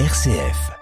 [0.00, 0.72] RCF.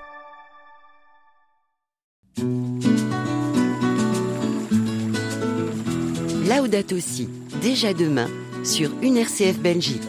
[6.48, 7.28] Laudato Si,
[7.60, 8.28] déjà demain,
[8.64, 10.00] sur une RCF Belgique.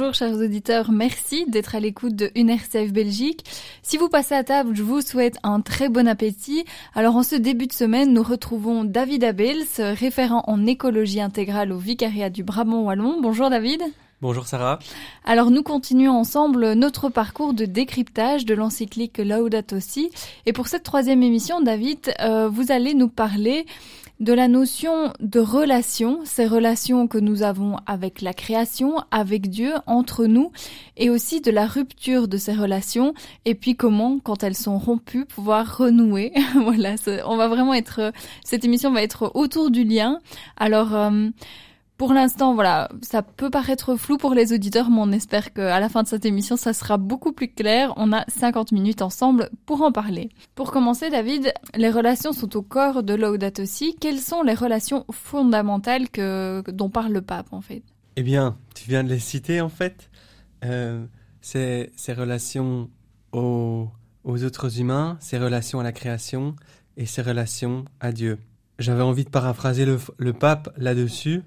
[0.00, 3.44] Bonjour chers auditeurs, merci d'être à l'écoute de UNRCF Belgique.
[3.82, 6.64] Si vous passez à table, je vous souhaite un très bon appétit.
[6.94, 11.76] Alors en ce début de semaine, nous retrouvons David Abels, référent en écologie intégrale au
[11.76, 13.20] Vicariat du Brabant Wallon.
[13.20, 13.82] Bonjour David.
[14.22, 14.78] Bonjour Sarah.
[15.24, 20.10] Alors nous continuons ensemble notre parcours de décryptage de l'encyclique Laudato Si.
[20.44, 23.66] Et pour cette troisième émission, David, euh, vous allez nous parler
[24.20, 29.72] de la notion de relation, ces relations que nous avons avec la création, avec Dieu,
[29.86, 30.52] entre nous,
[30.98, 33.14] et aussi de la rupture de ces relations,
[33.46, 36.32] et puis comment, quand elles sont rompues, pouvoir renouer.
[36.54, 36.96] voilà,
[37.26, 38.12] on va vraiment être,
[38.44, 40.18] cette émission va être autour du lien.
[40.58, 41.30] Alors, euh,
[42.00, 45.90] pour l'instant, voilà, ça peut paraître flou pour les auditeurs, mais on espère qu'à la
[45.90, 47.92] fin de cette émission, ça sera beaucoup plus clair.
[47.98, 50.30] On a 50 minutes ensemble pour en parler.
[50.54, 53.96] Pour commencer, David, les relations sont au corps de Laudato Si.
[54.00, 57.82] Quelles sont les relations fondamentales que, dont parle le pape, en fait?
[58.16, 60.08] Eh bien, tu viens de les citer, en fait.
[60.64, 61.04] Euh,
[61.42, 62.88] ces, relations
[63.32, 63.90] aux,
[64.24, 66.56] autres humains, ces relations à la création
[66.96, 68.38] et ces relations à Dieu.
[68.78, 71.42] J'avais envie de paraphraser le pape là-dessus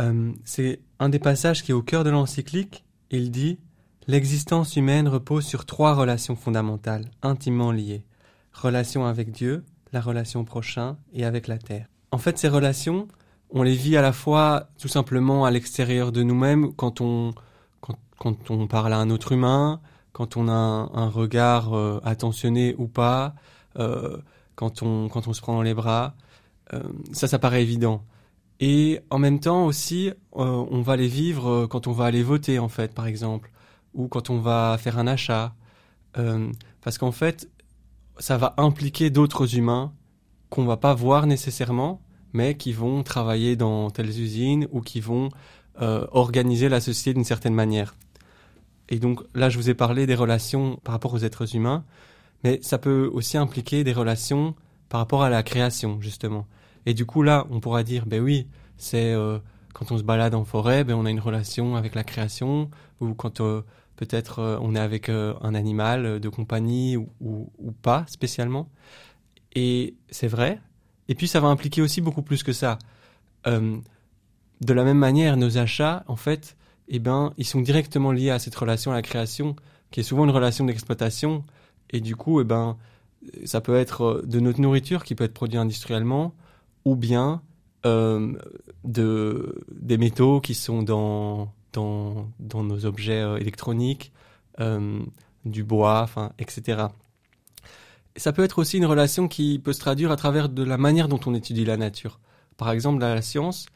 [0.00, 2.84] euh, c'est un des passages qui est au cœur de l'encyclique.
[3.10, 3.58] Il dit
[4.06, 8.04] L'existence humaine repose sur trois relations fondamentales, intimement liées.
[8.52, 11.86] Relation avec Dieu, la relation prochain et avec la terre.
[12.10, 13.06] En fait, ces relations,
[13.50, 17.34] on les vit à la fois tout simplement à l'extérieur de nous-mêmes quand on,
[17.80, 19.80] quand, quand, on parle à un autre humain,
[20.12, 23.34] quand on a un, regard euh, attentionné ou pas,
[23.78, 24.16] euh,
[24.54, 26.14] quand, on, quand on se prend dans les bras.
[27.12, 28.04] Ça, ça paraît évident.
[28.60, 32.22] Et en même temps aussi, euh, on va les vivre euh, quand on va aller
[32.22, 33.52] voter, en fait, par exemple,
[33.94, 35.54] ou quand on va faire un achat.
[36.16, 36.50] Euh,
[36.82, 37.48] parce qu'en fait,
[38.18, 39.92] ça va impliquer d'autres humains
[40.50, 42.00] qu'on va pas voir nécessairement,
[42.32, 45.30] mais qui vont travailler dans telles usines ou qui vont
[45.80, 47.94] organiser la société d'une certaine manière.
[48.88, 51.84] Et donc là, je vous ai parlé des relations par rapport aux êtres humains,
[52.42, 54.56] mais ça peut aussi impliquer des relations
[54.88, 56.48] par rapport à la création, justement.
[56.88, 58.46] Et du coup, là, on pourra dire, ben oui,
[58.78, 59.38] c'est euh,
[59.74, 62.70] quand on se balade en forêt, ben on a une relation avec la création,
[63.02, 63.60] ou quand euh,
[63.96, 68.70] peut-être euh, on est avec un animal de compagnie ou, pas spécialement.
[69.54, 70.62] Et c'est vrai.
[71.08, 72.78] Et puis, ça va impliquer aussi beaucoup plus que ça.
[73.44, 76.56] De la même manière, nos achats, en fait,
[76.88, 79.56] eh ben, ils sont directement liés à cette relation à la création,
[79.90, 81.44] qui est souvent une relation d'exploitation.
[81.90, 82.78] Et du coup, eh ben,
[83.44, 86.34] ça peut être de notre nourriture qui peut être produite industriellement,
[86.88, 87.42] ou bien
[87.84, 88.32] euh,
[88.84, 94.10] de, des métaux qui sont dans, dans, dans nos objets euh, électroniques,
[94.58, 95.00] euh,
[95.44, 96.86] du bois, etc.
[98.16, 100.78] Et ça peut être aussi une relation qui peut se traduire à travers de la
[100.78, 102.20] manière dont on étudie la nature.
[102.56, 103.66] Par exemple, dans la science,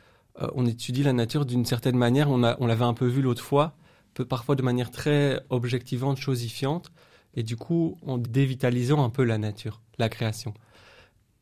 [0.55, 3.43] on étudie la nature d'une certaine manière, on, a, on l'avait un peu vu l'autre
[3.43, 3.75] fois,
[4.15, 6.91] peut parfois de manière très objectivante, chosifiante,
[7.35, 10.55] et du coup en dévitalisant un peu la nature, la création.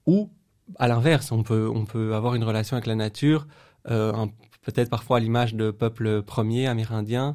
[0.06, 0.30] Ou
[0.78, 3.46] à l'inverse, on peut, on peut avoir une relation avec la nature,
[3.88, 4.26] euh,
[4.62, 7.34] peut-être parfois à l'image de peuples premiers amérindiens,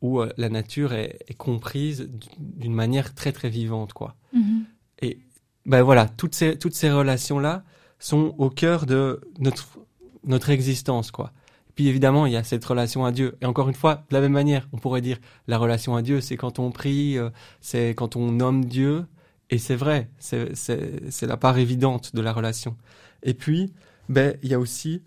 [0.00, 4.14] où euh, la nature est, est comprise d'une manière très très vivante, quoi.
[4.32, 4.64] Mhm.
[5.02, 5.18] Et
[5.66, 7.64] ben voilà, toutes ces, toutes ces relations-là
[7.98, 9.78] sont au cœur de notre,
[10.24, 11.32] notre existence, quoi.
[11.68, 13.36] Et puis évidemment, il y a cette relation à Dieu.
[13.40, 15.18] Et encore une fois, de la même manière, on pourrait dire
[15.48, 17.30] la relation à Dieu, c'est quand on prie, euh,
[17.60, 19.06] c'est quand on nomme Dieu,
[19.50, 22.76] et c'est vrai, c'est la part évidente de la relation.
[23.22, 23.72] Et puis,
[24.08, 25.02] ben, il y a aussi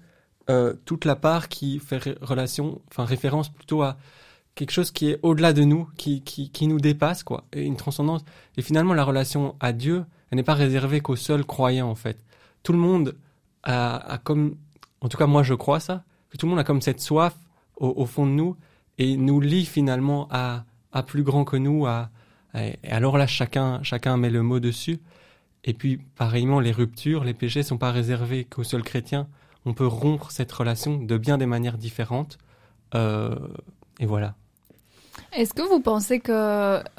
[0.50, 3.98] euh, toute la part qui fait relation, enfin référence plutôt à
[4.56, 8.24] quelque chose qui est au-delà de nous, qui, qui, nous dépasse, quoi, et une transcendance.
[8.58, 12.18] Et finalement, la relation à Dieu, elle n'est pas réservée qu'aux seuls croyants, en fait.
[12.64, 13.16] Tout le monde
[13.64, 14.56] a, a, comme,
[15.02, 17.36] en tout cas moi je crois ça, que tout le monde a comme cette soif
[17.76, 18.56] au, au fond de nous
[18.98, 22.10] et nous lie finalement à, à plus grand que nous, à,
[22.56, 25.00] et alors là, chacun, chacun met le mot dessus.
[25.64, 29.28] Et puis, pareillement, les ruptures, les péchés sont pas réservés qu'aux seuls chrétiens.
[29.66, 32.38] On peut rompre cette relation de bien des manières différentes.
[32.96, 33.36] Euh,
[34.00, 34.36] et voilà.
[35.34, 36.32] Est-ce que vous pensez que,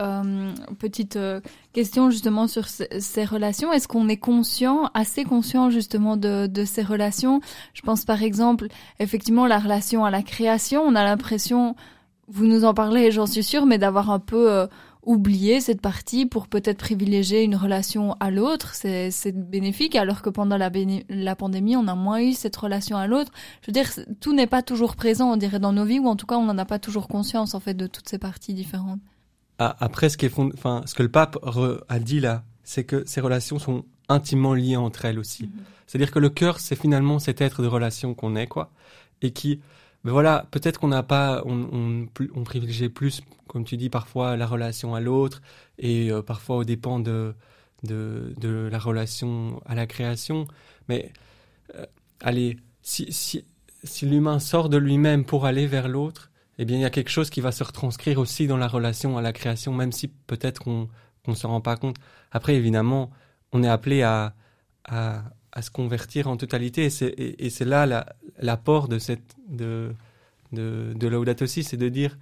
[0.00, 1.40] euh, petite euh,
[1.72, 7.40] question justement sur ces relations, est-ce qu'on est conscient, assez conscient justement de, ces relations?
[7.72, 8.68] Je pense par exemple,
[8.98, 11.74] effectivement, la relation à la création, on a l'impression,
[12.26, 14.68] vous nous en parlez, j'en suis sûre, mais d'avoir un peu...
[15.08, 20.58] oublier cette partie pour peut-être privilégier une relation à l'autre, c'est bénéfique, alors que pendant
[20.58, 20.70] la,
[21.08, 23.32] la pandémie, on a moins eu cette relation à l'autre.
[23.62, 23.88] Je veux dire,
[24.20, 26.44] tout n'est pas toujours présent, on dirait, dans nos vies, ou en tout cas, on
[26.44, 29.00] n'en a pas toujours conscience, en fait, de toutes ces parties différentes.
[29.58, 31.38] Ah, après, ce, qui est enfin, ce que le pape
[31.88, 35.44] a dit là, c'est que ces relations sont intimement liées entre elles aussi.
[35.44, 35.50] Mhm.
[35.86, 38.70] C'est-à-dire que le cœur, c'est finalement cet être de relation qu'on est, quoi,
[39.22, 39.60] et qui,
[40.04, 44.46] ben voilà, peut-être qu'on n'a pas, on, on, privilégie plus, comme tu dis, parfois la
[44.46, 45.42] relation à l'autre,
[45.78, 47.34] et euh, parfois au dépend de,
[47.82, 50.46] de, de, la relation à la création.
[50.88, 51.12] Mais
[51.74, 51.84] euh,
[52.20, 53.44] allez, si, si,
[53.84, 57.10] si l'humain sort de lui-même pour aller vers l'autre, eh bien, il y a quelque
[57.10, 60.60] chose qui va se retranscrire aussi dans la relation à la création, même si peut-être
[60.62, 60.88] qu'on
[61.26, 61.96] ne se rend pas compte.
[62.32, 63.10] Après, évidemment,
[63.52, 64.34] on est appelé à,
[64.84, 65.22] à,
[65.52, 66.86] à se convertir en totalité.
[66.86, 68.06] Et c'est là
[68.38, 69.94] l'apport de cette de
[71.46, 72.18] c'est de dire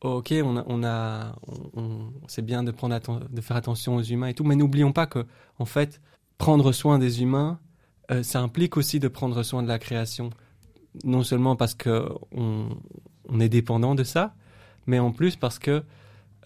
[0.00, 1.34] ok, on a
[1.74, 2.98] on, c'est bien de prendre
[3.28, 5.26] de faire attention aux humains et tout, mais n'oublions pas que
[5.58, 6.00] en fait
[6.38, 7.58] prendre soin des humains,
[8.10, 10.30] euh, ça implique aussi de prendre soin de la création,
[11.04, 12.68] non seulement parce que on,
[13.28, 14.34] on est dépendant de ça,
[14.86, 15.84] mais en plus parce que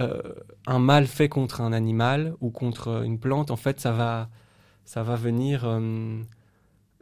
[0.00, 0.22] euh,
[0.66, 4.30] un mal fait contre un animal ou contre une plante, en fait, ça va
[4.84, 6.20] ça va venir euh,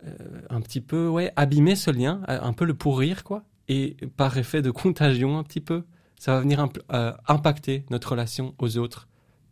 [0.05, 3.45] euh, un petit peu ouais, abîmer ce lien, un peu le pourrir, quoi.
[3.69, 5.85] Et par effet de contagion, un petit peu,
[6.19, 9.09] ça va venir euh, impacter notre relation aux autres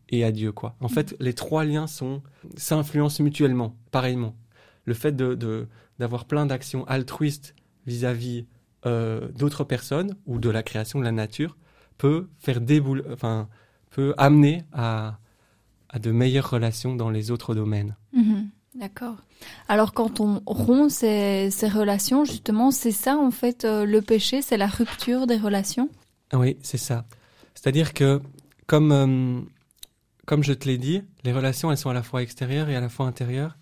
[0.08, 0.76] et à Dieu, quoi.
[0.80, 1.86] En fait, les trois liens
[2.56, 4.34] s'influencent mutuellement, pareillement.
[4.84, 8.46] Le fait de d'avoir plein d'actions altruistes vis-à-vis
[8.84, 11.56] d'autres personnes ou de la création de la nature
[11.98, 13.48] peut faire déboule, enfin,
[13.90, 15.19] peut amener à
[15.88, 17.96] à de meilleures relations dans les autres domaines.
[18.12, 18.50] Mhm.
[18.75, 19.17] D'accord.
[19.67, 24.40] Alors quand on rompt ces, ces relations, justement, c'est ça en fait euh, le péché,
[24.40, 25.88] c'est la rupture des relations?
[26.32, 27.05] Oui, c'est ça.
[27.55, 28.20] C'est-à-dire que,
[28.67, 29.40] comme, euh,
[30.26, 32.81] comme je te l'ai dit, les relations, elles sont à la fois extérieures et à
[32.81, 33.56] la fois intérieures.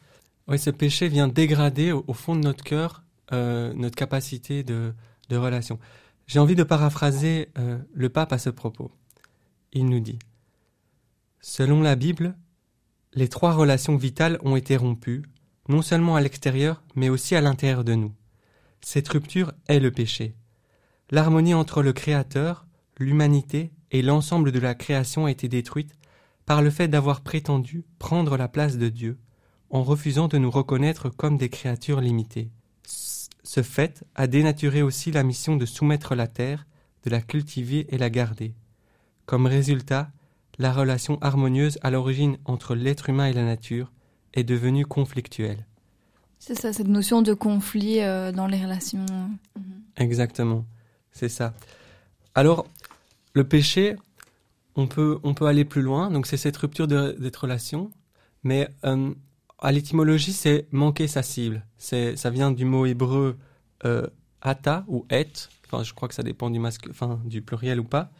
[0.48, 3.02] Oui, ce péché vient dégrader au, fond de notre cœur
[3.32, 4.92] euh, notre capacité de,
[5.30, 5.78] de relation.
[6.26, 7.48] J'ai envie de paraphraser
[7.94, 8.90] le pape à ce propos.
[9.72, 10.18] Il nous dit
[11.48, 12.36] Selon la Bible,
[13.14, 15.22] les trois relations vitales ont été rompues,
[15.68, 18.12] non seulement à l'extérieur, mais aussi à l'intérieur de nous.
[18.80, 20.34] Cette rupture est le péché.
[21.12, 22.66] L'harmonie entre le Créateur,
[22.98, 25.92] l'humanité et l'ensemble de la création a été détruite
[26.46, 29.16] par le fait d'avoir prétendu prendre la place de Dieu,
[29.70, 32.50] en refusant de nous reconnaître comme des créatures limitées.
[33.44, 36.66] Ce fait a dénaturé aussi la mission de soumettre la terre,
[37.04, 38.56] de la cultiver et la garder.
[39.26, 40.10] Comme résultat,
[40.58, 43.92] la relation harmonieuse à l'origine entre l'être humain et la nature
[44.34, 45.66] est devenue conflictuelle.
[46.38, 49.06] C'est ça, cette notion de conflit euh, dans les relations.
[49.56, 49.82] Mhm.
[49.96, 50.64] Exactement,
[51.12, 51.54] c'est ça.
[52.34, 52.66] Alors,
[53.32, 53.96] le péché,
[54.76, 57.90] on peut, on peut aller plus loin, donc c'est cette rupture de, cette relation,
[58.44, 59.12] mais euh,
[59.58, 61.64] à l'étymologie, c'est manquer sa cible.
[61.78, 63.36] C'est, ça vient du mot hébreu
[63.84, 64.06] euh,
[64.42, 65.26] ata ou et,
[65.66, 68.10] enfin je crois que ça dépend du, masque, enfin, du pluriel ou pas.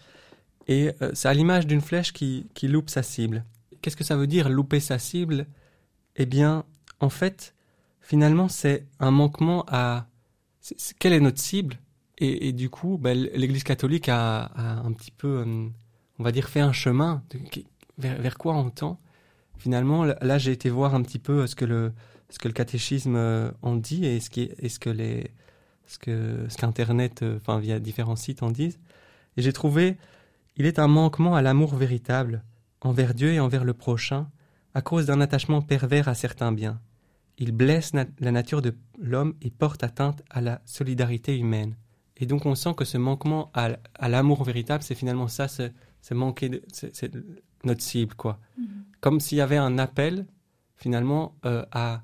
[0.68, 3.44] Et euh, c'est à l'image d'une flèche qui, qui loupe sa cible.
[3.82, 5.46] Qu'est-ce que ça veut dire louper sa cible?
[6.16, 6.64] Eh bien,
[7.00, 7.54] en fait,
[8.00, 10.06] finalement, c'est un manquement à...
[10.98, 11.78] quelle est notre cible?
[12.18, 15.68] Et, du coup, ben, l'Église catholique a, un petit peu, euh,
[16.18, 17.22] on va dire, fait un chemin.
[17.98, 18.98] vers, quoi on tend
[19.58, 21.92] Finalement, là, j'ai été voir un petit peu ce que le,
[22.30, 25.30] ce que le catéchisme euh, en dit et ce, qui, est, ce que les,
[25.86, 28.78] ce que ce qu'Internet, enfin via différents sites en disent.
[29.36, 29.98] Et j'ai trouvé
[30.56, 32.44] il est un manquement à l'amour véritable,
[32.80, 34.28] envers Dieu et envers le prochain,
[34.74, 36.80] à cause d'un attachement pervers à certains biens.
[37.38, 41.76] Il blesse la nature de l'homme et porte atteinte à la solidarité humaine.
[42.16, 43.76] Et donc on sent que ce manquement à,
[44.08, 45.72] l'amour véritable, c'est finalement ça, c'est
[46.12, 47.10] manquer, de, c'est
[47.64, 48.38] notre cible, quoi.
[48.58, 48.66] Mm-hmm.
[49.00, 50.26] Comme s'il y avait un appel,
[50.76, 52.02] finalement, euh, à,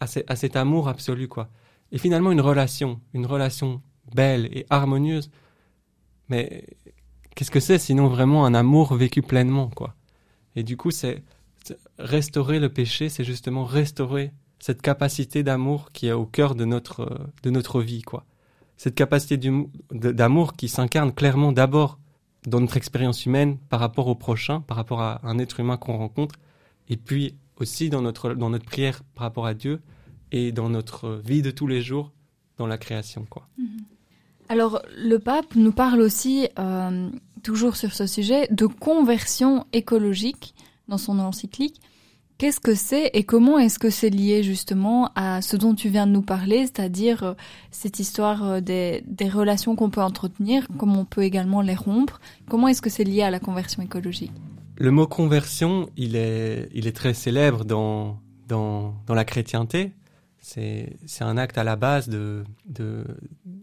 [0.00, 1.50] à, à, cet amour absolu, quoi.
[1.90, 3.82] Et finalement une relation, une relation
[4.14, 5.30] belle et harmonieuse,
[6.28, 6.64] mais
[7.34, 9.94] qu'est-ce que c'est sinon vraiment un amour vécu pleinement, quoi?
[10.56, 11.22] Et du coup, c'est
[11.98, 17.28] restaurer le péché, c'est justement restaurer cette capacité d'amour qui est au cœur de notre
[17.42, 18.24] de notre vie, quoi.
[18.76, 19.38] Cette capacité
[19.92, 21.98] d'amour qui s'incarne clairement d'abord
[22.46, 25.98] dans notre expérience humaine par rapport au prochain, par rapport à un être humain qu'on
[25.98, 26.36] rencontre,
[26.88, 29.80] et puis aussi dans notre dans notre prière par rapport à Dieu
[30.32, 32.12] et dans notre vie de tous les jours
[32.56, 33.48] dans la création, quoi.
[34.50, 37.08] Alors, le pape nous parle aussi, euh,
[37.44, 40.56] toujours sur ce sujet, de conversion écologique
[40.88, 41.80] dans son encyclique.
[42.36, 46.04] Qu'est-ce que c'est et comment est-ce que c'est lié justement à ce dont tu viens
[46.08, 47.34] de nous parler, c'est-à-dire euh,
[47.70, 52.20] cette histoire euh, des, relations qu'on peut entretenir, comment on peut également les rompre?
[52.48, 54.32] Comment est-ce que c'est lié à la conversion écologique?
[54.78, 58.18] Le mot conversion, il est, très célèbre dans
[59.08, 59.92] la chrétienté.
[60.40, 62.44] C'est un acte à la base de,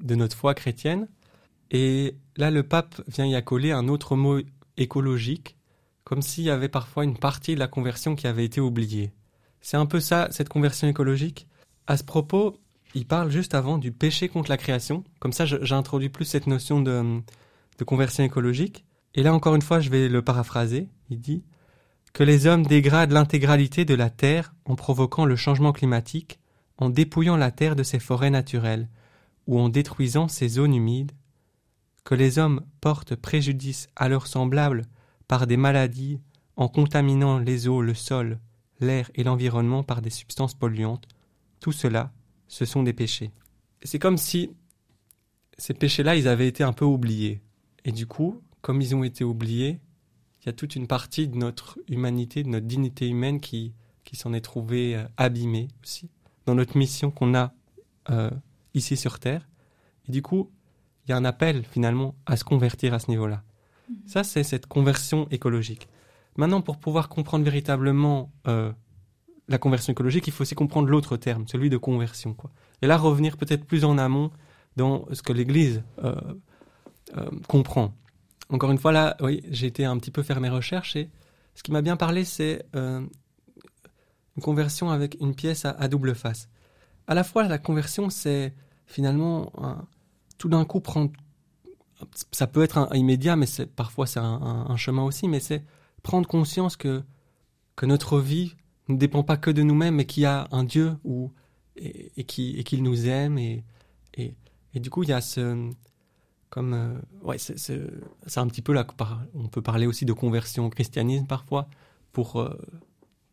[0.09, 1.07] notre foi chrétienne.
[1.71, 4.39] Et là, le pape vient y accoler un autre mot
[4.77, 5.57] écologique
[6.03, 9.11] comme s'il y avait parfois une partie de la conversion qui avait été oubliée.
[9.59, 11.47] C'est un peu ça, cette conversion écologique.
[11.85, 12.55] À ce propos,
[12.93, 15.03] il parle juste avant du péché contre la création.
[15.19, 17.23] Comme ça, j'introduis plus cette notion de
[17.85, 18.85] conversion écologique.
[19.15, 20.87] Et là, encore une fois, je vais le paraphraser.
[21.09, 21.43] Il dit
[22.13, 26.39] que les hommes dégradent l'intégralité de la Terre en provoquant le changement climatique,
[26.77, 28.87] en dépouillant la Terre de ses forêts naturelles,
[29.47, 31.13] ou en détruisant ses zones humides,
[32.03, 34.85] que les hommes portent préjudice à leurs semblables
[35.27, 36.21] par des maladies,
[36.55, 38.39] en contaminant les eaux, le sol,
[38.79, 41.07] l'air et l'environnement par des substances polluantes,
[41.59, 42.11] tout cela,
[42.47, 43.31] ce sont des péchés.
[43.83, 44.51] C'est comme si
[45.57, 47.41] ces péchés-là, ils avaient été un peu oubliés.
[47.83, 49.79] Et du coup, comme ils ont été oubliés,
[50.41, 54.15] il y a toute une partie de notre humanité, de notre dignité humaine qui, qui
[54.15, 56.09] s'en est trouvée euh, abîmée aussi,
[56.47, 57.53] dans notre mission qu'on a
[58.09, 58.31] euh,
[58.73, 59.47] ici sur Terre.
[60.07, 60.49] Et du coup,
[61.05, 63.43] il y a un appel finalement à se convertir à ce niveau-là.
[64.05, 65.87] Ça, c'est cette conversion écologique.
[66.37, 68.71] Maintenant, pour pouvoir comprendre véritablement euh,
[69.47, 72.33] la conversion écologique, il faut aussi comprendre l'autre terme, celui de conversion.
[72.33, 72.51] Quoi.
[72.81, 74.31] Et là, revenir peut-être plus en amont
[74.75, 76.15] dans ce que l'Église euh,
[77.17, 77.93] euh, comprend.
[78.49, 81.09] Encore une fois, là, oui, j'ai été un petit peu faire mes recherches et
[81.55, 82.65] ce qui m'a bien parlé, c'est
[84.37, 86.49] une conversion avec une pièce à, double face.
[87.07, 88.53] À la fois, la conversion, c'est
[88.85, 89.51] finalement
[90.37, 91.11] tout d'un coup prendre
[92.31, 95.63] ça peut être immédiat, mais parfois c'est un, chemin aussi, mais c'est
[96.03, 97.03] prendre conscience que
[97.75, 98.55] que notre vie
[98.87, 101.31] ne dépend pas que de nous-mêmes, mais qu'il y a un Dieu ou
[101.75, 103.63] et, et qu'il nous aime et,
[104.15, 104.35] et,
[104.73, 105.71] et du coup il y a ce
[106.49, 108.87] comme euh, ouais c'est un petit peu là
[109.35, 111.67] on peut parler aussi de conversion au christianisme parfois
[112.13, 112.57] pour euh,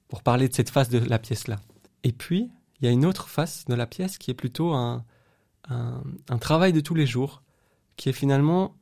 [0.08, 1.56] pour parler de cette face de la pièce là.
[2.02, 5.04] Et puis il y a une autre face de la pièce qui est plutôt un,
[5.68, 7.42] un, travail de tous les jours
[7.96, 8.74] qui est finalement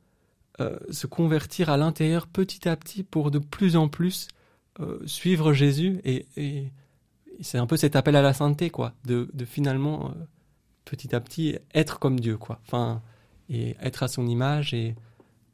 [0.59, 4.27] euh, se convertir à l'intérieur petit à petit pour de plus en plus
[4.79, 6.71] euh, suivre Jésus et,
[7.41, 10.13] c'est un peu cet appel à la sainteté quoi de, de finalement euh,
[10.85, 13.01] petit à petit être comme Dieu quoi enfin
[13.49, 14.95] et être à son image et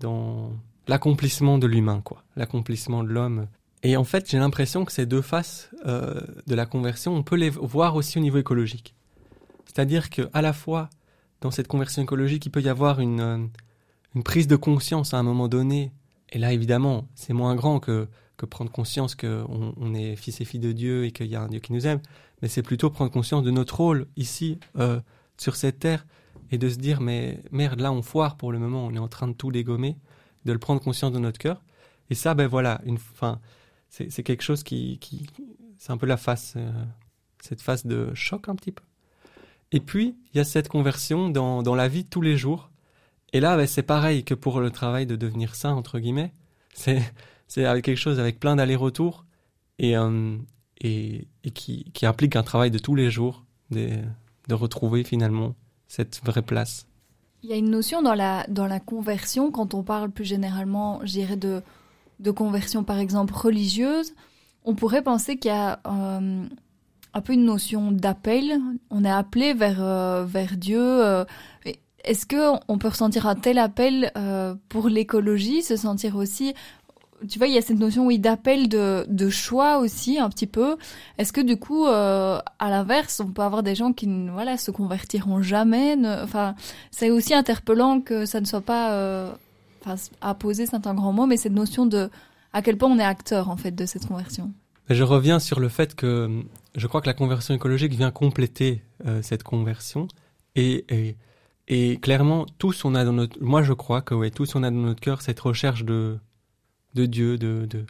[0.01, 0.51] dans
[0.87, 3.47] l'accomplissement de l'humain quoi l'accomplissement de l'homme
[3.83, 7.35] et en fait j'ai l'impression que ces deux faces euh, de la conversion on peut
[7.35, 8.95] les voir aussi au niveau écologique
[9.65, 10.89] c'est-à-dire que à la fois
[11.41, 13.37] dans cette conversion écologique, il peut y avoir une, euh,
[14.15, 15.91] une prise de conscience à un moment donné.
[16.31, 18.07] Et là, évidemment, c'est moins grand que,
[18.37, 21.41] que prendre conscience qu'on on est fils et filles de Dieu et qu'il y a
[21.41, 21.99] un Dieu qui nous aime.
[22.41, 24.99] Mais c'est plutôt prendre conscience de notre rôle ici, euh,
[25.37, 26.05] sur cette terre,
[26.51, 29.07] et de se dire, mais merde, là, on foire pour le moment, on est en
[29.07, 29.97] train de tout dégommer,
[30.45, 31.63] de le prendre conscience de notre cœur.
[32.09, 33.39] Et ça, ben voilà, une, fin,
[33.89, 34.99] c'est quelque chose qui,
[35.77, 36.71] c'est un peu la face, euh,
[37.41, 38.83] cette phase de choc un petit peu.
[39.71, 42.69] Et puis, il y a cette conversion dans, dans la vie de tous les jours.
[43.33, 46.33] Et là, ben, c'est pareil que pour le travail de devenir saint, entre guillemets.
[46.73, 47.01] C'est,
[47.55, 49.25] quelque chose avec plein d'allers-retours
[49.79, 50.37] et, euh,
[50.81, 53.89] et, qui, implique un travail de tous les jours, de,
[54.47, 55.55] de retrouver finalement
[55.87, 56.87] cette vraie place.
[57.41, 60.99] Il y a une notion dans la, dans la conversion, quand on parle plus généralement,
[61.03, 61.61] je dirais, de,
[62.19, 64.13] de conversion par exemple religieuse,
[64.65, 66.45] on pourrait penser qu'il y a euh,
[67.13, 68.59] un peu une notion d'appel.
[68.89, 70.79] On est appelé vers euh, vers Dieu.
[70.81, 71.23] Euh,
[72.03, 74.11] est-ce que on peut ressentir un tel appel
[74.69, 76.53] pour l'écologie, se sentir aussi
[77.27, 80.47] tu vois, il y a cette notion, oui, d'appel de, de choix aussi, un petit
[80.47, 80.77] peu.
[81.17, 85.41] Est-ce que du coup, à l'inverse, on peut avoir des gens qui, voilà, se convertiront
[85.41, 85.97] jamais.
[86.23, 86.55] enfin,
[86.91, 89.35] c'est aussi interpellant que ça ne soit pas,
[89.89, 92.09] enfin, à poser, c'est un grand mot, mais cette notion de
[92.53, 94.51] à quel point on est acteur en fait de cette conversion.
[94.89, 96.43] Je reviens sur le fait que
[96.75, 100.07] je crois que la conversion écologique vient compléter euh, cette conversion
[100.55, 101.15] et, et,
[101.67, 104.71] et, clairement tous on a dans notre moi je crois que ouais tous on a
[104.71, 106.17] dans notre cœur cette recherche de
[106.95, 107.85] de Dieu de, de...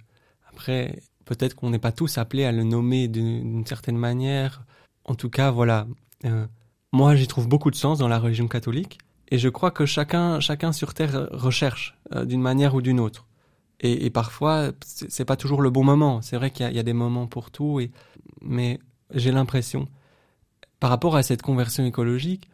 [0.49, 4.63] après peut-être qu'on n'est pas tous appelés à le nommer d'une certaine manière
[5.05, 5.87] en tout cas voilà
[6.25, 6.45] euh,
[6.91, 8.97] moi j'y trouve beaucoup de sens dans la religion catholique
[9.29, 13.27] et je crois que chacun chacun sur terre recherche euh, d'une manière ou d'une autre
[13.79, 16.93] et, et parfois c'est pas toujours le bon moment c'est vrai qu'il y, a des
[16.93, 17.79] moments pour tout
[18.41, 18.79] mais
[19.13, 19.88] j'ai l'impression,
[20.79, 22.50] par rapport à cette conversion écologique,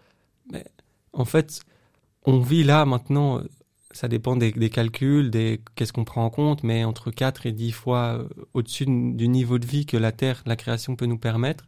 [1.13, 1.61] en fait,
[2.23, 3.41] on vit là maintenant
[3.91, 7.71] ça dépend des, calculs, des qu'est-ce qu'on prend en compte, mais entre 4 et 10
[7.71, 11.65] fois euh, au-dessus du niveau de vie que la Terre, la création peut nous permettre,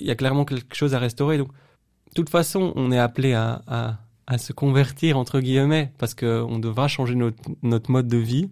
[0.00, 1.36] il y a clairement quelque chose à restaurer.
[1.36, 3.98] Donc, de toute façon, on est appelé à, à,
[4.38, 8.48] se convertir, entre guillemets, parce qu'on devra changer notre, mode de vie.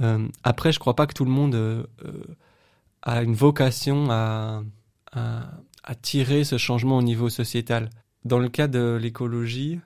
[0.00, 1.84] Euh, après, je crois pas que tout le monde euh,
[3.02, 4.62] a une vocation à,
[5.12, 5.50] à,
[5.84, 7.90] à tirer ce changement au niveau sociétal.
[8.24, 9.78] Dans le cas de l'écologie,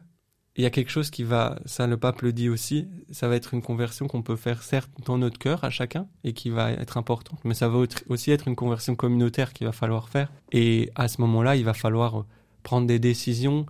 [0.59, 3.37] il y a quelque chose qui va, ça le pape le dit aussi, ça va
[3.37, 6.73] être une conversion qu'on peut faire certes dans notre cœur à chacun et qui va
[6.73, 10.33] être importante, mais ça va aussi être une conversion communautaire qu'il va falloir faire.
[10.51, 12.25] Et à ce moment-là, il va falloir
[12.65, 13.67] prendre des décisions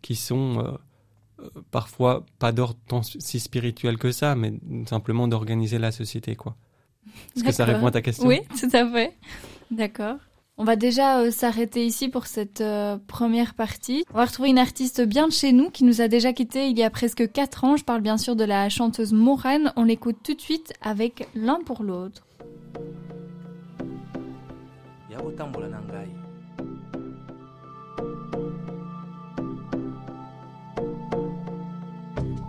[0.00, 0.78] qui sont euh,
[1.70, 4.54] parfois pas d'ordre si spirituel que ça, mais
[4.88, 6.56] simplement d'organiser la société, quoi.
[7.36, 8.26] Est-ce que ça répond à ta question?
[8.26, 9.16] Oui, tout à fait.
[9.70, 10.16] D'accord.
[10.60, 14.04] On va déjà euh, s'arrêter ici pour cette euh, première partie.
[14.12, 16.76] On va retrouver une artiste bien de chez nous qui nous a déjà quitté il
[16.76, 17.76] y a presque 4 ans.
[17.76, 19.72] Je parle bien sûr de la chanteuse Morane.
[19.76, 22.26] On l'écoute tout de suite avec L'un pour l'autre.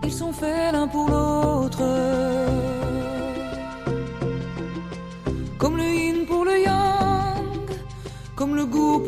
[0.10, 1.84] Ils sont faits l'un pour l'autre.
[5.60, 7.46] Comme le yin pour le yang
[8.36, 8.99] comme le goût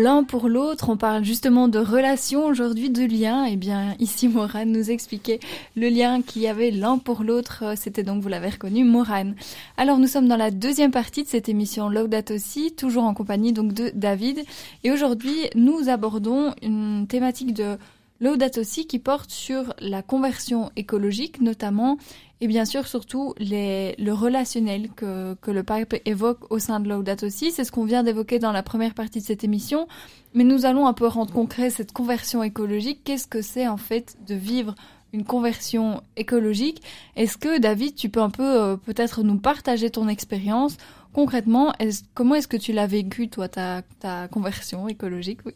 [0.00, 0.88] l'un pour l'autre.
[0.88, 3.46] On parle justement de relations aujourd'hui, de liens.
[3.46, 5.40] Et eh bien, ici, Morane nous expliquait
[5.76, 7.74] le lien qu'il y avait l'un pour l'autre.
[7.76, 9.34] C'était donc, vous l'avez reconnu, Morane.
[9.76, 13.52] Alors, nous sommes dans la deuxième partie de cette émission Laudato aussi, toujours en compagnie
[13.52, 14.40] donc de David.
[14.84, 17.76] Et aujourd'hui, nous abordons une thématique de
[18.20, 21.96] Laudato aussi qui porte sur la conversion écologique notamment
[22.42, 26.88] et bien sûr surtout les, le relationnel que, que le pape évoque au sein de
[26.88, 27.50] Laudato aussi.
[27.50, 29.88] C'est ce qu'on vient d'évoquer dans la première partie de cette émission.
[30.34, 33.02] Mais nous allons un peu rendre concret cette conversion écologique.
[33.04, 34.74] Qu'est-ce que c'est en fait de vivre
[35.12, 36.82] une conversion écologique?
[37.16, 40.76] Est-ce que David, tu peux un peu euh, peut-être nous partager ton expérience?
[41.12, 41.72] Concrètement
[42.14, 45.40] Comment est-ce que tu l'as vécu toi ta, ta conversion écologique?
[45.44, 45.54] Oui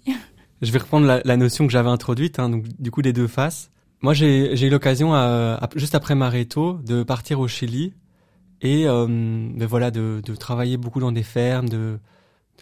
[0.63, 3.71] je vais reprendre la, notion que j'avais introduite, hein, donc du coup des deux faces.
[4.01, 5.13] Moi, j'ai eu l'occasion,
[5.77, 7.95] juste après Mareto, de partir au Chili
[8.61, 11.99] et euh, de, voilà, de, travailler beaucoup dans des fermes, de,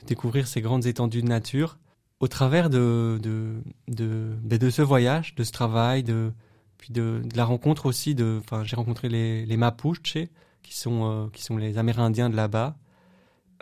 [0.06, 1.78] découvrir ces grandes étendues de nature.
[2.20, 6.32] Au travers de, de, ben, ce voyage, de ce travail, de,
[6.78, 10.18] puis de, la rencontre aussi j'ai rencontré les, les Mapuches,
[10.62, 12.76] qui sont, euh, qui sont les Amérindiens de là-bas,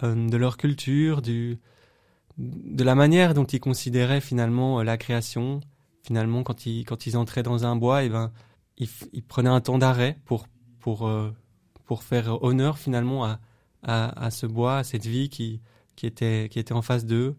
[0.03, 1.59] euh, de leur culture, du,
[2.39, 5.61] de la manière dont ils considéraient finalement euh, la création.
[6.03, 8.33] Finalement, quand ils, quand ils entraient dans un bois, et eh ben,
[8.79, 10.47] ils, ils prenaient un temps d'arrêt pour,
[10.79, 11.31] pour, euh,
[11.85, 13.39] pour faire honneur finalement à,
[13.83, 15.61] à, ce bois, à cette vie qui,
[15.97, 17.37] qui, était, qui était en face d'eux.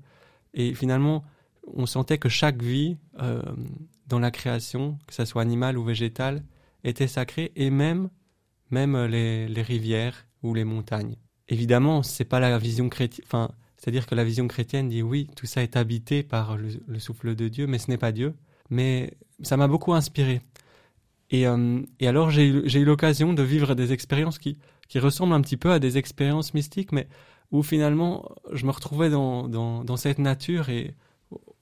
[0.53, 1.23] Et finalement,
[1.73, 3.41] on sentait que chaque vie euh,
[4.07, 6.43] dans la création, que ce soit animale ou végétale,
[6.83, 8.09] était sacrée, et même,
[8.69, 11.15] même les, les rivières ou les montagnes.
[11.47, 13.25] Évidemment, c'est pas la vision chrétienne.
[13.27, 13.51] Enfin,
[13.81, 17.47] c'est-à-dire que la vision chrétienne dit oui, tout ça est habité par le, souffle de
[17.47, 18.35] Dieu, mais ce n'est pas Dieu.
[18.69, 20.41] Mais ça m'a beaucoup inspiré.
[21.31, 24.59] Et, euh, alors j'ai eu, l'occasion de vivre des expériences qui,
[24.95, 27.07] ressemblent un petit peu à des expériences mystiques, mais
[27.49, 30.95] où finalement je me retrouvais dans, cette nature et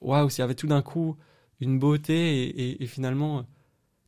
[0.02, 1.16] waouh, il y avait tout d'un coup
[1.58, 3.46] une beauté et, finalement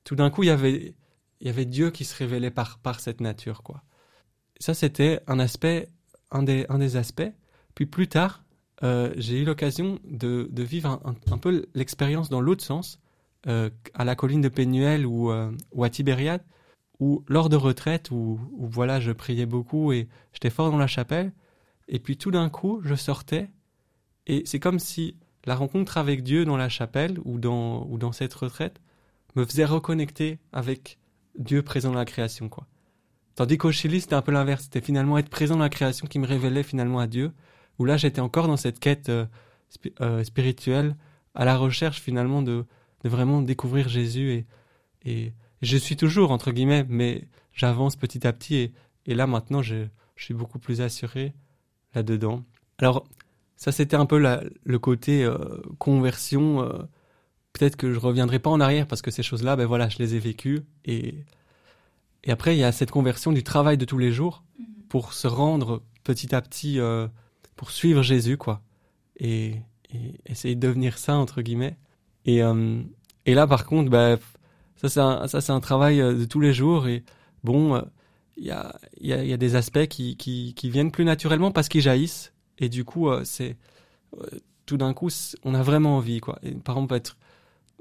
[0.05, 3.83] tout d'un coup il y avait Dieu qui se révélait par cette nature quoi.
[4.59, 5.89] Ça c'était un aspect
[6.31, 7.33] un des aspects
[7.75, 8.45] puis plus tard,
[8.83, 13.01] euh, j'ai eu l'occasion de, vivre un, peu l'expérience dans l'autre sens,
[13.47, 16.43] euh, à la colline de Pénuel ou, euh, ou, à Tibériade,
[17.01, 20.87] où lors de retraite, où, où voilà, je priais beaucoup et j'étais fort dans la
[20.87, 21.33] chapelle,
[21.89, 23.51] et puis tout d'un coup, je sortais,
[24.27, 28.13] et c'est comme si la rencontre avec Dieu dans la chapelle ou dans, ou dans
[28.13, 28.81] cette retraite
[29.35, 30.99] me faisait reconnecter avec
[31.39, 32.67] Dieu présent dans la création, quoi.
[33.35, 34.65] Tandis qu'au Chili, c'était un peu l'inverse.
[34.65, 37.33] C'était finalement être présent dans la création qui me révélait finalement à Dieu
[37.83, 39.27] où là j'étais encore dans cette quête euh,
[40.01, 40.95] euh, spirituelle,
[41.35, 42.65] à la recherche finalement de,
[43.03, 44.47] de vraiment découvrir Jésus et,
[45.05, 48.73] et je suis toujours entre guillemets, mais j'avance petit à petit et,
[49.07, 51.35] et là maintenant je, je, suis beaucoup plus assuré
[51.93, 52.45] là-dedans.
[52.79, 53.05] Alors
[53.57, 55.37] ça c'était un peu la, le côté euh,
[55.79, 56.59] conversion.
[57.53, 60.15] Peut-être que je reviendrai pas en arrière parce que ces choses-là, ben voilà, je les
[60.15, 61.25] ai vécues et
[62.23, 64.67] et après il y a cette conversion du travail de tous les jours mhm.
[64.89, 66.79] pour se rendre petit à petit
[67.63, 68.61] pour suivre Jésus, quoi.
[69.21, 69.55] Et,
[70.27, 71.77] essayer de devenir saint, entre guillemets.
[72.25, 72.83] Et, euh,
[73.25, 74.17] et là, par contre, bah,
[74.75, 74.89] ça,
[75.29, 76.89] c'est un, un travail euh, de tous les jours.
[76.89, 77.05] Et
[77.45, 77.83] bon, euh,
[78.37, 81.83] il y, a, y, y a des aspects qui, qui, viennent plus naturellement parce qu'ils
[81.83, 82.33] jaillissent.
[82.59, 83.57] Et du coup, c'est
[84.67, 85.11] tout d'un coup,
[85.45, 86.41] on a vraiment envie, quoi.
[86.43, 87.17] Et, par exemple, être,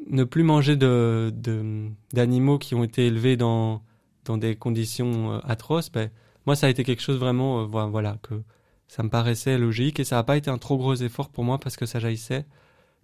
[0.08, 3.82] ne plus manger de, de, d'animaux qui ont été élevés dans,
[4.26, 6.12] dans des conditions atroces, ben,
[6.46, 8.44] moi, ça a été quelque chose vraiment, voilà, que
[8.92, 11.58] ça me paraissait logique et ça n'a pas été un trop gros effort pour moi
[11.60, 12.46] parce que ça jaillissait.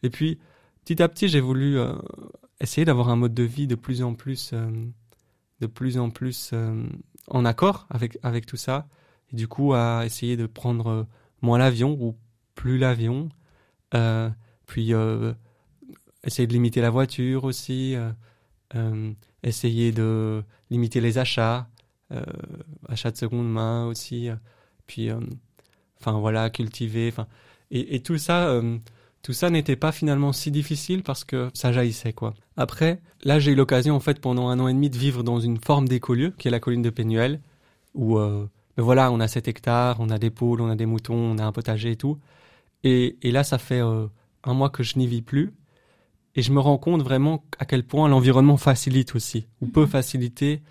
[0.04, 0.38] Et puis,
[0.84, 1.94] petit à petit, j'ai voulu euh,
[2.60, 4.70] essayer d'avoir un mode de vie de plus en plus, euh,
[5.62, 6.84] de plus en plus euh,
[7.30, 8.90] en accord avec avec tout ça.
[9.32, 11.08] Et du coup, à essayer de prendre
[11.42, 12.18] moins l'avion ou
[12.54, 13.30] plus l'avion.
[14.66, 14.92] puis
[16.24, 17.96] essayer de limiter la voiture aussi.
[19.42, 21.70] essayer de limiter les achats,
[22.90, 24.30] achats de seconde main aussi.
[24.86, 25.12] Puis
[26.00, 27.28] enfin voilà, cultiver, enfin
[27.72, 28.78] et, et, tout ça, euh,
[29.24, 32.34] tout ça n'était pas finalement si difficile parce que ça jaillissait quoi.
[32.56, 35.40] Après, là j'ai eu l'occasion en fait pendant un an et demi de vivre dans
[35.40, 37.42] une forme d'écolieu qui est la colline de Pénuel
[37.94, 40.86] où euh, ben voilà, on a 7 hectares, on a des poules, on a des
[40.86, 42.20] moutons, on a un potager et tout.
[42.84, 44.08] Et, et là ça fait euh,
[44.44, 45.54] un mois que je n'y vis plus
[46.36, 49.88] et je me rends compte vraiment à quel point l'environnement facilite aussi ou peut mhm.
[49.88, 50.62] faciliter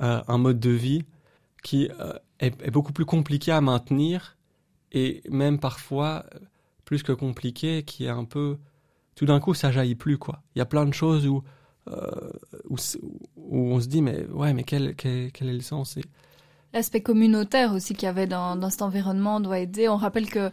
[0.00, 1.04] un mode de vie
[1.62, 1.92] qui est,
[2.40, 4.36] est, beaucoup plus compliqué à maintenir
[4.92, 6.24] et même parfois
[6.84, 8.58] plus que compliqué, qui est un peu
[9.14, 10.42] tout d'un coup ça jaillit plus quoi.
[10.54, 11.42] Il y a plein de choses où
[11.88, 12.30] euh,
[12.68, 12.76] où,
[13.36, 15.98] on se dit mais ouais mais quel quel, quel est le sens
[16.72, 19.88] L'aspect communautaire aussi qu'il y avait dans, cet environnement doit aider.
[19.88, 20.50] On rappelle que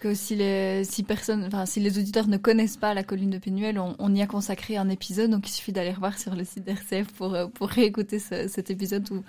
[0.00, 3.38] que si les, si personne, enfin, si les auditeurs ne connaissent pas la colline de
[3.38, 6.64] Pénuel, on, y a consacré un épisode, donc il suffit d'aller voir sur le site
[6.64, 9.22] d'RCF pour, euh, pour réécouter cet épisode où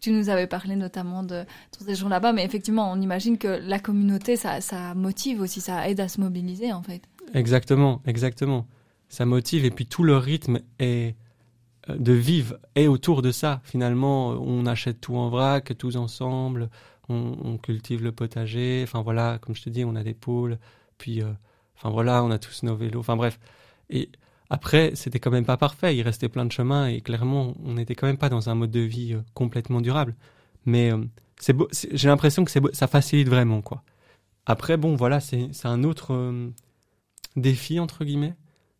[0.00, 1.44] tu nous avais parlé notamment de
[1.76, 2.32] ton séjour là-bas.
[2.32, 4.60] Mais effectivement, on imagine que la communauté, ça,
[4.94, 7.02] motive aussi, ça aide à se mobiliser, en fait.
[7.34, 8.66] Exactement, exactement.
[9.08, 11.16] Ça motive, et puis tout le rythme est
[11.88, 13.60] euh, de vivre est autour de ça.
[13.64, 16.70] Finalement, on achète tout en vrac, tous ensemble
[17.10, 18.80] on, cultive le potager.
[18.84, 20.58] Enfin voilà, comme je te dis, on a des poules.
[20.98, 21.32] Puis, euh,
[21.76, 23.00] enfin voilà, on a tous nos vélos.
[23.00, 23.38] Enfin bref.
[24.50, 25.96] Après, c'était quand même pas parfait.
[25.96, 28.70] Il restait plein de chemins et clairement, on n'était quand même pas dans un mode
[28.70, 30.16] de vie euh, complètement durable.
[30.66, 31.04] Mais euh,
[31.38, 31.56] c'est
[31.92, 33.82] J'ai l'impression que ça facilite vraiment quoi.
[34.46, 36.32] Après, bon, voilà, c'est un autre
[37.36, 38.34] défi entre guillemets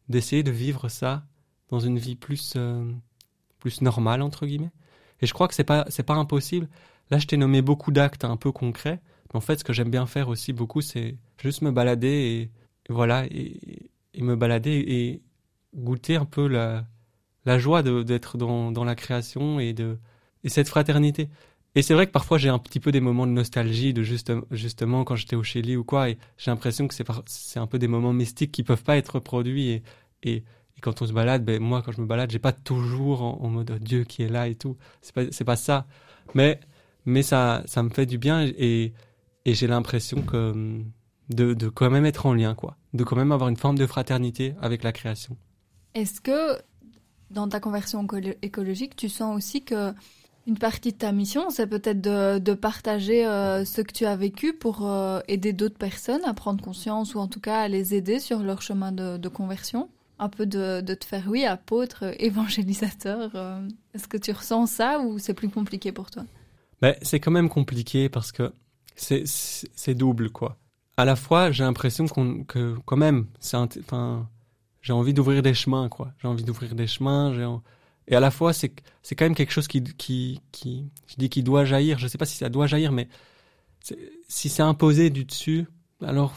[0.08, 1.24] d'essayer de vivre ça
[1.68, 2.56] dans une vie plus
[3.60, 4.72] plus normale entre guillemets.
[5.20, 6.68] Et je crois que c'est pas c'est pas impossible.
[7.10, 9.00] Là, je t'ai nommé beaucoup d'actes un peu concrets.
[9.32, 12.92] Mais en fait, ce que j'aime bien faire aussi beaucoup, c'est juste me balader et,
[12.92, 13.80] voilà, et,
[14.18, 15.22] me balader et
[15.74, 16.86] goûter un peu la,
[17.44, 19.98] la joie d'être dans, dans, la création et de
[20.44, 21.28] et cette fraternité.
[21.74, 24.32] Et c'est vrai que parfois j'ai un petit peu des moments de nostalgie de juste,
[24.50, 26.94] justement quand j'étais au Chili ou quoi, et j'ai l'impression que
[27.26, 29.82] c'est un peu des moments mystiques qui peuvent pas être reproduits et,
[30.22, 30.44] et,
[30.82, 33.70] quand on se balade, ben moi quand je me balade, j'ai pas toujours en, mode
[33.82, 34.78] Dieu qui est là et tout.
[35.02, 35.86] C'est pas pas ça,
[36.34, 36.58] mais
[37.04, 38.94] mais ça, ça me fait du bien et,
[39.44, 40.24] et j'ai l'impression
[41.28, 43.86] de, de, quand même être en lien, quoi, de quand même avoir une forme de
[43.86, 45.36] fraternité avec la création.
[45.94, 46.58] Est-ce que
[47.30, 48.06] dans ta conversion
[48.42, 49.92] écologique, tu sens aussi que
[50.46, 54.52] une partie de ta mission, c'est peut-être de, partager euh, ce que tu as vécu
[54.52, 58.18] pour euh, aider d'autres personnes à prendre conscience ou en tout cas à les aider
[58.18, 59.88] sur leur chemin de, conversion?
[60.18, 63.30] Un peu de, te faire, oui, apôtre, évangélisateur.
[63.34, 66.24] Euh, est-ce que tu ressens ça ou c'est plus compliqué pour toi?
[66.82, 68.52] Mais c'est quand même compliqué parce que
[68.96, 70.56] c'est double, quoi.
[70.96, 73.56] À la fois, j'ai l'impression que quand même, c'est
[74.82, 76.12] j'ai envie d'ouvrir des chemins, quoi.
[76.20, 77.34] J'ai envie d'ouvrir des chemins.
[78.08, 81.28] Et à la fois, c'est c'est quand même quelque chose qui qui qui je dis
[81.28, 81.98] qui doit jaillir.
[81.98, 83.08] Je sais pas si ça doit jaillir, mais
[84.28, 85.66] si c'est imposé du dessus,
[86.02, 86.34] alors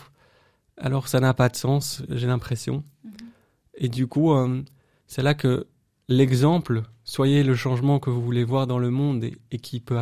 [0.77, 2.03] alors ça n'a pas de sens.
[2.09, 2.83] J'ai l'impression.
[3.05, 3.11] Mm-hmm.
[3.75, 4.61] Et du coup, euh,
[5.07, 5.67] c'est là que
[6.07, 9.97] l'exemple, soyez le changement que vous voulez voir dans le monde et, qui peut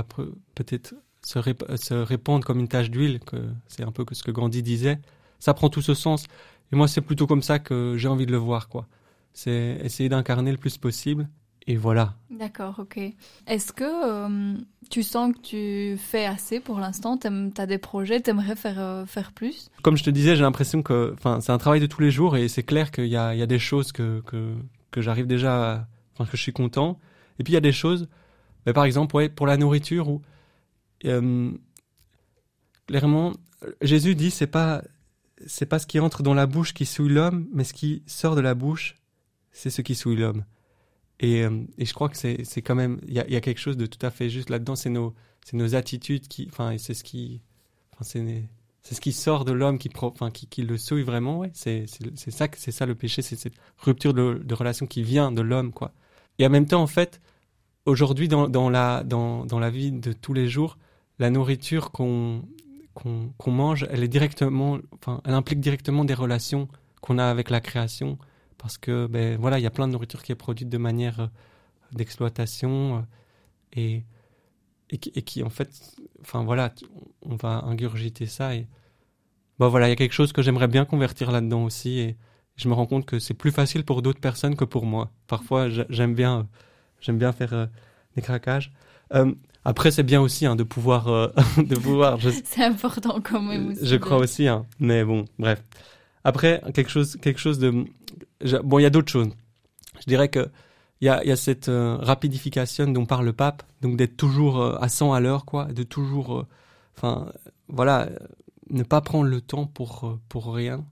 [0.56, 1.40] peut-être se,
[1.76, 5.00] se, répandre comme une tache d'huile, que c'est un peu ce que Gandhi disait,
[5.40, 6.26] ça prend tout ce sens.
[6.72, 8.88] Et moi, c'est plutôt comme ça que j'ai envie de le voir, quoi.
[9.34, 11.28] C'est essayer d'incarner le plus possible.
[11.68, 12.16] Et voilà.
[12.32, 13.00] D'accord, ok.
[13.46, 14.58] Est-ce que euh,
[14.90, 17.18] tu sens que tu fais assez pour l'instant?
[17.18, 19.70] Tu as des projets, tu aimerais faire, euh, faire plus?
[19.84, 22.48] Comme je te disais, j'ai l'impression que c'est un travail de tous les jours et
[22.48, 24.56] c'est clair qu'il y a, y a, des choses que, que,
[24.90, 27.00] que j'arrive déjà, à, enfin que je suis content.
[27.38, 28.08] Et puis il y a des choses,
[28.66, 30.22] mais par exemple, ouais, pour la nourriture où
[31.06, 31.52] euh,
[32.88, 33.34] clairement
[33.82, 34.84] Jésus dit c'est pas
[35.48, 38.36] c'est pas ce qui entre dans la bouche qui souille l'homme, mais ce qui sort
[38.36, 38.98] de la bouche,
[39.52, 40.46] c'est ce qui souille l'homme.
[41.20, 43.86] Et, euh, et, je crois que c'est quand même il y a, quelque chose de
[43.86, 44.76] tout à fait juste là-dedans.
[44.76, 45.14] C'est nos
[45.54, 47.42] nos attitudes qui, enfin, c'est ce qui,
[48.02, 51.40] c'est ce qui sort de l'homme qui, enfin, qui, qui, le souille vraiment.
[51.40, 51.52] Ouais.
[51.54, 55.42] C'est, ça, c'est ça le péché, c'est cette rupture de, de, relation qui vient de
[55.42, 55.94] l'homme, quoi.
[56.40, 57.22] Et en même temps, en fait,
[57.86, 60.78] aujourd'hui, dans, dans, la, dans, dans la vie de tous les jours,
[61.20, 62.44] la nourriture qu'on,
[62.94, 66.68] qu'on, mange, elle est directement, enfin, elle implique directement des relations
[67.02, 68.18] qu'on a avec la création,
[68.58, 71.20] parce que, ben, voilà, il y a plein de nourriture qui est produite de manière
[71.20, 71.28] euh,
[71.94, 73.02] d'exploitation euh,
[73.74, 74.04] et
[74.92, 75.70] et qui, en fait,
[76.20, 76.74] enfin voilà,
[77.22, 78.68] on va ingurgiter ça et
[79.58, 82.18] bon voilà, il y a quelque chose que j'aimerais bien convertir là-dedans aussi et
[82.58, 85.12] je me rends compte que c'est plus facile pour d'autres personnes que pour moi.
[85.28, 86.48] Parfois, j'aime bien,
[87.00, 87.66] j'aime bien faire euh,
[88.16, 88.74] des craquages.
[89.63, 92.17] Après, c'est bien aussi hein, de pouvoir, euh, de pouvoir.
[92.45, 93.69] c'est important quand même.
[93.69, 95.63] Aussi je crois aussi, hein, mais bon, bref.
[96.24, 97.86] Après, quelque chose, quelque chose de,
[98.63, 99.30] bon, il y a d'autres choses.
[100.00, 100.50] Je dirais que
[101.02, 104.62] il y a, y a, cette euh, rapidification dont parle le pape, donc d'être toujours
[104.62, 106.47] euh, à 100 à l'heure, quoi, de toujours, euh,
[106.95, 107.32] enfin,
[107.69, 108.08] voilà,
[108.69, 110.86] ne pas prendre le temps pour pour rien.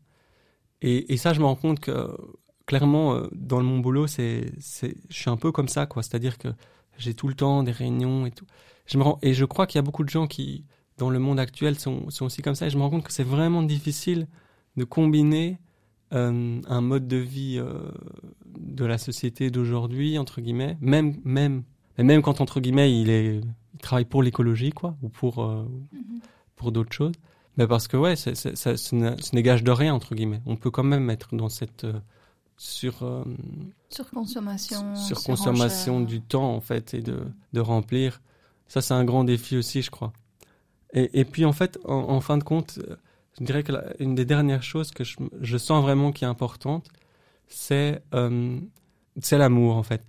[0.82, 2.18] Et, et, ça, je me rends compte que
[2.66, 6.04] clairement, dans mon boulot, c'est, c'est, je suis un peu comme ça, quoi.
[6.04, 6.50] C'est-à-dire que
[7.00, 8.46] j'ai tout le temps des réunions et tout.
[8.86, 10.66] Je me rends, et je crois qu'il y a beaucoup de gens qui,
[10.98, 12.68] dans le monde actuel, sont, sont aussi comme ça.
[12.68, 14.28] Et je me rends compte que c'est vraiment difficile
[14.78, 15.60] de combiner
[16.14, 17.92] euh, un mode de vie euh,
[18.58, 21.62] de la société d'aujourd'hui entre guillemets même même
[22.00, 23.42] même quand entre guillemets il est
[23.76, 26.22] il travaille pour l'écologie quoi ou pour euh, mm-hmm.
[26.56, 27.14] pour d'autres choses
[27.58, 30.72] mais parce que ouais ça, ça, ça, ce négage de rien entre guillemets on peut
[30.72, 31.86] quand même être dans cette
[32.62, 33.26] sur
[33.90, 38.22] surconsommation surconsommation du temps en fait et de de remplir
[38.68, 40.12] ça c'est un grand défi aussi je crois
[40.94, 42.80] et, et puis en fait en, en fin de compte
[43.40, 46.90] je dirais que une des dernières choses que je, sens vraiment qui est importante,
[47.48, 48.60] c'est euh,
[49.22, 50.04] c'est l'amour en fait.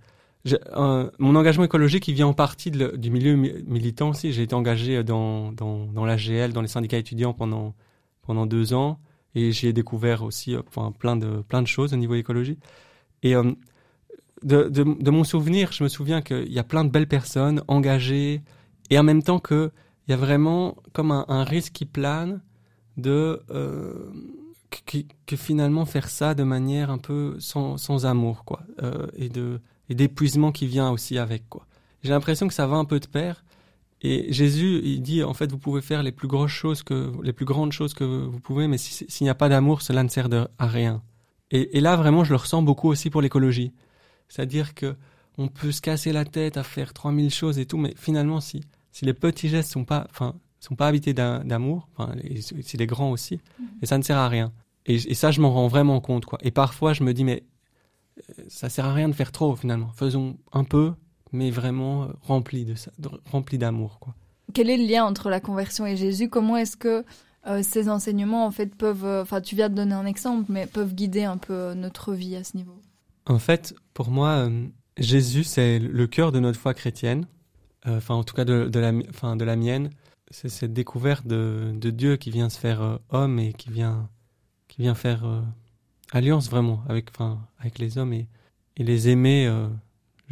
[1.19, 4.33] mon engagement écologique, il vient en partie du milieu militant aussi.
[4.33, 7.73] J'ai été engagé dans, dans, dans l'AGL, dans les syndicats étudiants pendant,
[8.21, 8.99] pendant deux ans.
[9.35, 12.57] Et j'ai découvert aussi enfin, plein, de, plein de choses au niveau écologie.
[13.23, 13.51] Et euh,
[14.43, 18.41] de, de, mon souvenir, je me souviens qu'il y a plein de belles personnes engagées.
[18.89, 19.71] Et en même temps qu'il
[20.07, 22.41] y a vraiment comme un, risque qui plane
[22.97, 24.11] de euh,
[25.25, 29.61] que, finalement faire ça de manière un peu sans, sans amour quoi euh, et de
[29.89, 31.43] et d'épuisement qui vient aussi avec
[32.03, 33.43] j'ai l'impression que ça va un peu de pair
[34.01, 37.33] et Jésus il dit en fait vous pouvez faire les plus grosses choses que les
[37.33, 40.29] plus grandes choses que vous pouvez mais s'il n'y a pas d'amour cela ne sert
[40.29, 41.01] de, à rien
[41.51, 43.73] et, et là vraiment je le ressens beaucoup aussi pour l'écologie
[44.27, 44.95] c'est-à-dire que
[45.37, 48.61] on peut se casser la tête à faire 3000 choses et tout mais finalement si
[48.91, 52.13] si les petits gestes sont pas enfin sont pas habités d'amour, enfin,
[52.61, 53.67] c'est des grands aussi, mhm.
[53.81, 54.53] et ça ne sert à rien.
[54.85, 56.39] Et, ça, je m'en rends vraiment compte, quoi.
[56.41, 57.43] Et parfois, je me dis, mais
[58.17, 59.91] euh, ça sert à rien de faire trop, finalement.
[59.93, 60.93] Faisons un peu,
[61.31, 62.91] mais vraiment euh, rempli de ça,
[63.31, 64.15] rempli d'amour, quoi.
[64.53, 66.27] Quel est le lien entre la conversion et Jésus?
[66.27, 67.05] Comment est-ce que
[67.47, 70.93] euh, ces enseignements, en fait, peuvent, enfin, tu viens de donner un exemple, mais peuvent
[70.93, 72.75] guider un peu notre vie à ce niveau?
[73.27, 74.49] En fait, pour moi,
[74.97, 77.27] Jésus, c'est le cœur de notre foi chrétienne.
[77.85, 79.89] Enfin, en tout cas, de, de la, enfin, de la mienne
[80.31, 84.09] c'est cette découverte de, de, Dieu qui vient se faire euh, homme et qui vient,
[84.67, 85.41] qui vient faire euh,
[86.11, 88.27] alliance vraiment avec, enfin, avec les hommes et,
[88.77, 89.67] et les aimer euh,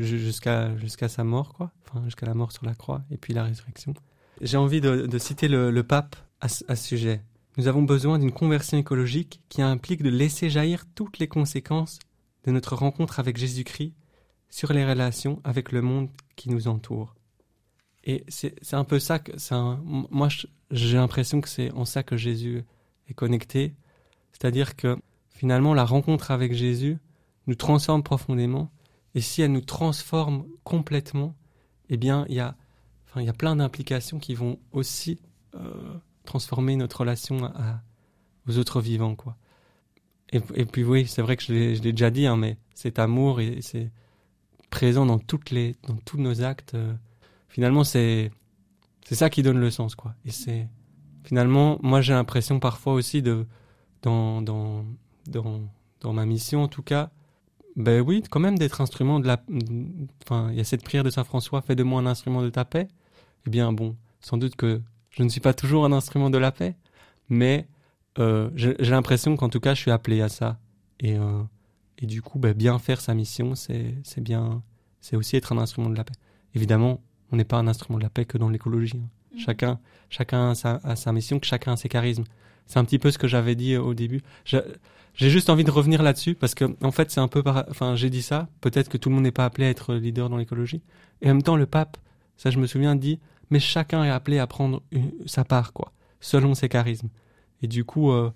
[0.03, 3.93] jusqu'à sa mort, quoi, enfin, jusqu'à la mort sur la croix et puis la résurrection.
[4.41, 7.21] J'ai envie de, citer le, pape à, à, ce sujet.
[7.57, 11.99] Nous avons besoin d'une conversion écologique qui implique de laisser jaillir toutes les conséquences
[12.45, 13.93] de notre rencontre avec Jésus-Christ
[14.49, 17.15] sur les relations avec le monde qui nous entoure.
[18.05, 20.29] Et c'est un peu ça que un, moi
[20.71, 22.63] j'ai l'impression que c'est en ça que Jésus
[23.07, 23.75] est connecté,
[24.31, 24.97] c'est-à-dire que
[25.29, 26.97] finalement la rencontre avec Jésus
[27.47, 28.71] nous transforme profondément
[29.15, 31.35] et si elle nous transforme complètement,
[31.89, 32.55] eh bien il y a
[33.05, 35.19] enfin il y a plein d'implications qui vont aussi
[35.55, 35.93] euh,
[36.25, 37.51] transformer notre relation
[38.47, 39.37] aux autres vivants quoi.
[40.31, 43.41] Et, et puis oui, c'est vrai que je l'ai déjà dit, hein, mais cet amour
[43.41, 43.91] et c'est
[44.69, 46.75] présent dans toutes les dans tous nos actes.
[46.75, 46.93] Euh,
[47.47, 48.31] finalement, c'est
[49.05, 50.15] c'est ça qui donne le sens, quoi.
[50.25, 50.67] Et c'est
[51.23, 53.45] finalement, moi, j'ai l'impression parfois aussi de
[54.01, 54.85] dans dans
[55.27, 55.61] dans
[56.01, 57.11] dans ma mission, en tout cas,
[57.75, 59.41] ben oui, quand même d'être instrument de la.
[60.23, 62.49] Enfin, il y a cette prière de saint François, fais de moi un instrument de
[62.49, 62.87] ta paix.
[63.47, 66.51] Eh bien, bon, sans doute que je ne suis pas toujours un instrument de la
[66.51, 66.75] paix,
[67.29, 67.67] mais
[68.17, 70.59] euh, j'ai l'impression qu'en tout cas, je suis appelé à ça.
[70.99, 71.43] Et euh,
[71.99, 74.63] et du coup, ben, bien faire sa mission, c'est bien,
[75.01, 76.13] c'est aussi être un instrument de la paix.
[76.55, 77.01] Évidemment,
[77.31, 79.01] on n'est pas un instrument de la paix que dans l'écologie.
[79.03, 79.09] Hein.
[79.35, 79.39] Mm.
[79.39, 79.79] Chacun,
[80.09, 82.23] chacun a sa, sa, mission, que chacun a ses charismes.
[82.69, 84.21] C'est un petit peu ce que j'avais dit au début.
[84.45, 88.11] J'ai juste envie de revenir là-dessus parce que, en fait, c'est un peu, enfin, j'ai
[88.11, 88.47] dit ça.
[88.61, 90.81] Peut-être que tout le monde n'est pas appelé à être leader dans l'écologie.
[91.21, 91.97] Et en même temps, le pape,
[92.37, 94.83] ça, je me souviens, dit, mais chacun est appelé à prendre
[95.25, 97.09] sa part, quoi, selon ses charismes.
[97.63, 98.31] Et du coup, euh,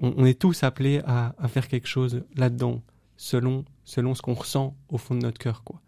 [0.00, 2.80] on, est tous appelés à, à faire quelque chose là-dedans,
[3.18, 5.78] selon, selon ce qu'on ressent au fond de notre cœur, quoi.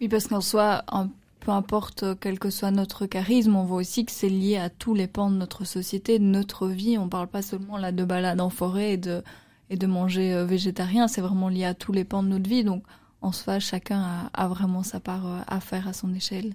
[0.00, 1.08] Oui, parce qu'en soi, un
[1.40, 4.94] peu importe quel que soit notre charisme, on voit aussi que c'est lié à tous
[4.94, 6.98] les pans de notre société, de notre vie.
[6.98, 9.22] On parle pas seulement là de balade en forêt et de,
[9.70, 12.64] et de manger euh, végétarien, c'est vraiment lié à tous les pans de notre vie.
[12.64, 12.82] Donc,
[13.22, 16.54] en soi, chacun a, vraiment sa part euh, à faire à son échelle.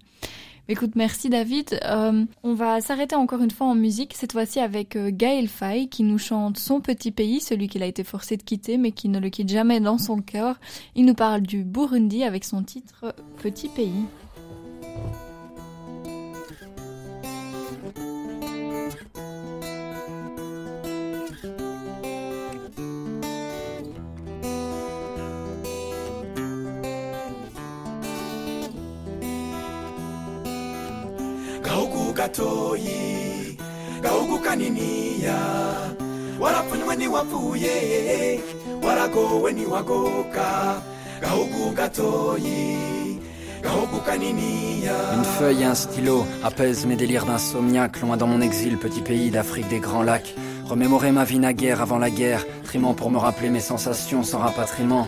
[0.68, 1.80] Écoute, merci David.
[1.86, 5.90] Euh, on va s'arrêter encore une fois en musique, cette fois-ci avec euh, Gaël Faye
[5.90, 9.08] qui nous chante Son petit pays, celui qu'il a été forcé de quitter mais qui
[9.08, 10.60] ne le quitte jamais dans son cœur.
[10.96, 14.06] Il nous parle du Burundi avec son titre Petit pays.
[32.16, 33.58] Gatoyi
[34.02, 35.38] gahugu kaniniya.
[36.40, 37.76] Warapfunywe ntiwapfuye
[38.84, 40.48] waragowe ntiwagoka
[41.22, 43.05] gahugu gatoyi
[45.16, 49.32] Une feuille et un stylo apaisent mes délires d'insomniaque, loin dans mon exil, petit pays
[49.32, 50.36] d'Afrique des grands lacs.
[50.66, 55.08] Remémorer ma vie naguère avant la guerre, rapatriement pour me rappeler mes sensations sans rapatriement.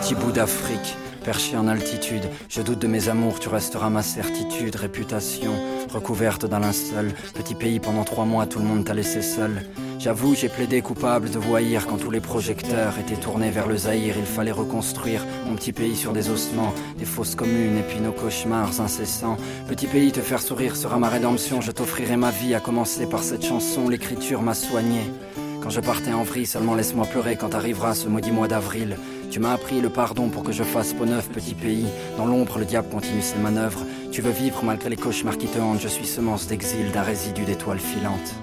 [0.00, 4.76] Petit bout d'Afrique, perché en altitude, je doute de mes amours, tu resteras ma certitude,
[4.76, 5.52] réputation,
[5.92, 7.12] recouverte d'un linceul.
[7.34, 9.62] Petit pays, pendant trois mois, tout le monde t'a laissé seul.
[9.98, 14.16] J'avoue, j'ai plaidé coupable de voyir quand tous les projecteurs étaient tournés vers le Zaïre.
[14.18, 18.12] Il fallait reconstruire mon petit pays sur des ossements, des fausses communes et puis nos
[18.12, 19.38] cauchemars incessants.
[19.66, 21.60] Petit pays, te faire sourire sera ma rédemption.
[21.60, 23.88] Je t'offrirai ma vie, à commencer par cette chanson.
[23.88, 25.00] L'écriture m'a soigné.
[25.62, 28.98] Quand je partais en vrille, seulement laisse-moi pleurer quand arrivera ce maudit mois d'avril.
[29.30, 31.86] Tu m'as appris le pardon pour que je fasse peau neuf, petit pays.
[32.18, 33.80] Dans l'ombre, le diable continue ses manœuvres.
[34.12, 35.80] Tu veux vivre malgré les cauchemars qui te hantent.
[35.80, 38.34] Je suis semence d'exil, d'un résidu d'étoiles filantes.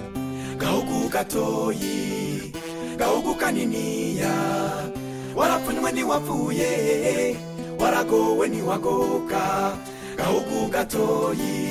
[0.62, 2.52] Kauku katoyi
[2.98, 4.34] kauku kaniniya
[5.36, 7.36] warafunywe ni wapfuye
[7.80, 9.74] waragowe ni wagoka.
[10.18, 11.71] Kauku katoyi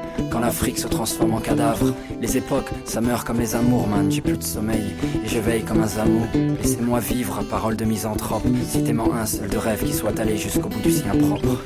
[0.31, 4.09] Quand l'Afrique se transforme en cadavre, les époques, ça meurt comme les amours, man.
[4.09, 6.25] J'ai plus de sommeil et je veille comme un zamou.
[6.61, 8.43] Laissez-moi vivre, parole de misanthrope.
[8.69, 11.61] Citez-moi un seul de rêve qui soit allé jusqu'au bout du sien propre.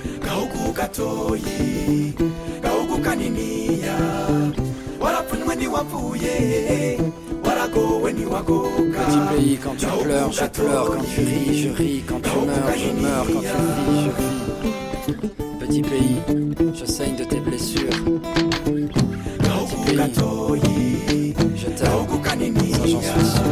[8.95, 10.87] Petit pays, quand tu pleures, je pleure.
[10.87, 12.03] Quand tu ris, je ris.
[12.07, 13.27] Quand tu meurs, je meurs.
[13.27, 15.45] Quand tu vis, je vis.
[15.59, 16.17] Petit pays,
[16.73, 17.84] je saigne de tes blessures.
[19.97, 21.33] Katoyi.
[21.55, 23.44] Je t'aime,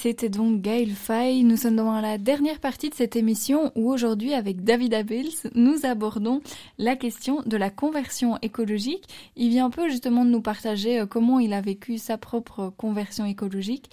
[0.00, 1.44] c'était donc Gaël Faye.
[1.44, 5.84] Nous sommes dans la dernière partie de cette émission où aujourd'hui, avec David Abels, nous
[5.84, 6.40] abordons
[6.78, 9.04] la question de la conversion écologique.
[9.36, 12.72] Il vient un peu justement de nous partager euh, comment il a vécu sa propre
[12.78, 13.90] conversion écologique.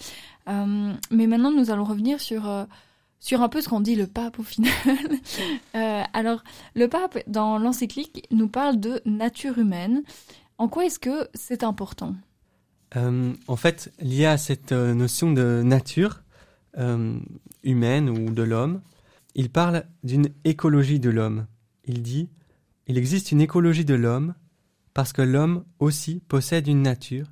[0.47, 2.64] Euh, mais maintenant, nous allons revenir sur, euh,
[3.20, 4.72] sur un peu ce qu'en dit le pape au final.
[5.76, 6.43] Euh, alors,
[6.74, 10.03] le pape, dans l'encyclique, nous parle de nature humaine.
[10.58, 12.16] En quoi est-ce que c'est important?
[12.95, 16.23] Euh, en fait, lié à cette euh, notion de nature
[16.77, 17.19] euh,
[17.63, 18.81] humaine ou de l'homme,
[19.35, 21.47] il parle d'une écologie de l'homme.
[21.85, 22.29] Il dit
[22.88, 24.33] il existe une écologie de l'homme
[24.93, 27.27] parce que l'homme aussi possède une nature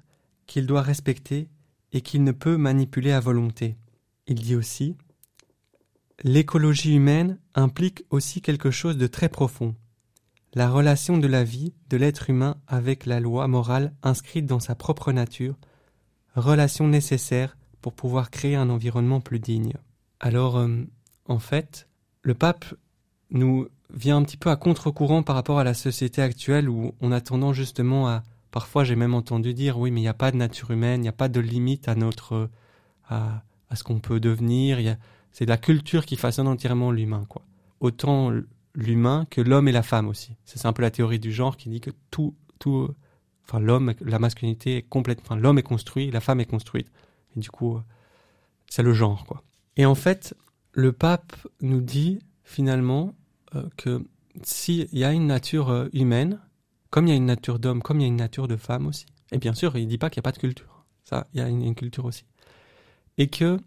[0.45, 1.47] qu'il doit respecter
[1.93, 3.77] et qu'il ne peut manipuler à volonté.
[4.27, 4.97] Il dit aussi
[6.23, 9.75] l'écologie humaine implique aussi quelque chose de très profond
[10.55, 14.73] la relation de la vie de l'être humain avec la loi morale inscrite dans sa
[14.73, 15.55] propre nature,
[16.35, 19.73] relation nécessaire pour pouvoir créer un environnement plus digne.
[20.21, 20.83] Alors, euh,
[21.27, 21.87] en fait,
[22.21, 22.65] le pape
[23.31, 27.11] nous vient un petit peu à contre-courant par rapport à la société actuelle où on
[27.11, 30.31] a tendance justement à, parfois j'ai même entendu dire, oui, mais il n'y a pas
[30.31, 32.49] de nature humaine, il n'y a pas de limite à notre,
[33.09, 34.97] à, à ce qu'on peut devenir,
[35.31, 37.41] c'est la culture qui façonne entièrement l'humain, quoi.
[37.81, 38.31] Autant
[38.75, 40.35] l'humain que l'homme et la femme aussi.
[40.45, 42.89] C'est un peu la théorie du genre qui dit que tout, tout,
[43.43, 46.91] enfin l'homme, la masculinité est complète, enfin l'homme est construit, la femme est construite.
[47.35, 47.79] Et du coup,
[48.69, 49.43] c'est le genre, quoi.
[49.77, 50.35] Et en fait,
[50.73, 53.15] le pape nous dit finalement
[53.55, 54.05] euh, que
[54.43, 56.39] s'il y a une nature euh, humaine,
[56.89, 58.87] comme il y a une nature d'homme, comme il y a une nature de femme
[58.87, 60.85] aussi, et bien sûr, il dit pas qu'il n'y a pas de culture.
[61.03, 62.25] Ça, il y a une culture aussi.
[63.17, 63.59] Et que,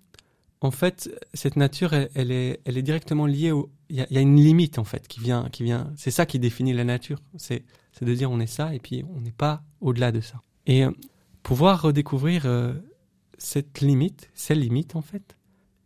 [0.61, 3.71] en fait, cette nature, elle, est, elle est directement liée au.
[3.91, 5.49] Il y, y a une limite, en fait, qui vient.
[5.51, 7.21] Qui vient c'est ça qui définit la nature.
[7.37, 7.65] C'est
[8.01, 10.43] de dire on est ça, et puis on n'est pas au-delà de ça.
[10.67, 10.91] Et euh,
[11.43, 12.75] pouvoir redécouvrir euh,
[13.39, 15.37] cette limite, ces limites, en fait,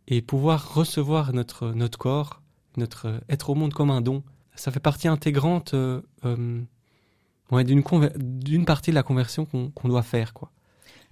[0.07, 2.41] et pouvoir recevoir notre, notre corps,
[2.77, 4.23] notre euh, être au monde comme un don,
[4.55, 6.61] ça fait partie intégrante euh, euh,
[7.51, 10.51] ouais, d'une partie de la conversion qu'on qu'on doit faire, quoi.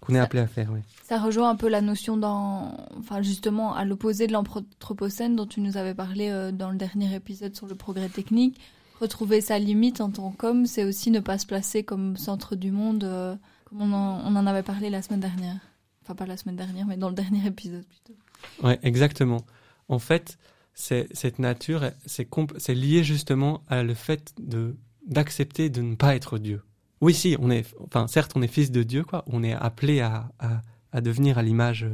[0.01, 0.79] Qu'on est appelé à faire, oui.
[1.03, 5.61] Ça rejoint un peu la notion dans, enfin justement à l'opposé de l'anthropocène dont tu
[5.61, 8.59] nous avais parlé euh, dans le dernier épisode sur le progrès technique.
[8.99, 12.71] Retrouver sa limite en tant qu'homme, c'est aussi ne pas se placer comme centre du
[12.71, 13.35] monde, euh,
[13.65, 15.57] comme on en, on en avait parlé la semaine dernière.
[16.03, 18.19] Enfin pas la semaine dernière, mais dans le dernier épisode plutôt.
[18.63, 19.45] Ouais, exactement.
[19.87, 20.39] En fait,
[20.73, 24.75] cette nature, c'est lié justement à le fait de
[25.07, 26.61] d'accepter de ne pas être Dieu.
[27.01, 29.23] Oui, si, on est, enfin, certes, on est fils de Dieu, quoi.
[29.27, 31.87] On est appelé à, à, à devenir à l'image,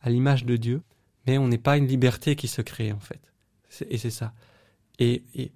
[0.00, 0.82] à l'image de Dieu,
[1.26, 3.32] mais on n'est pas une liberté qui se crée, en fait.
[3.90, 4.32] Et c'est ça.
[4.98, 5.52] Et, et,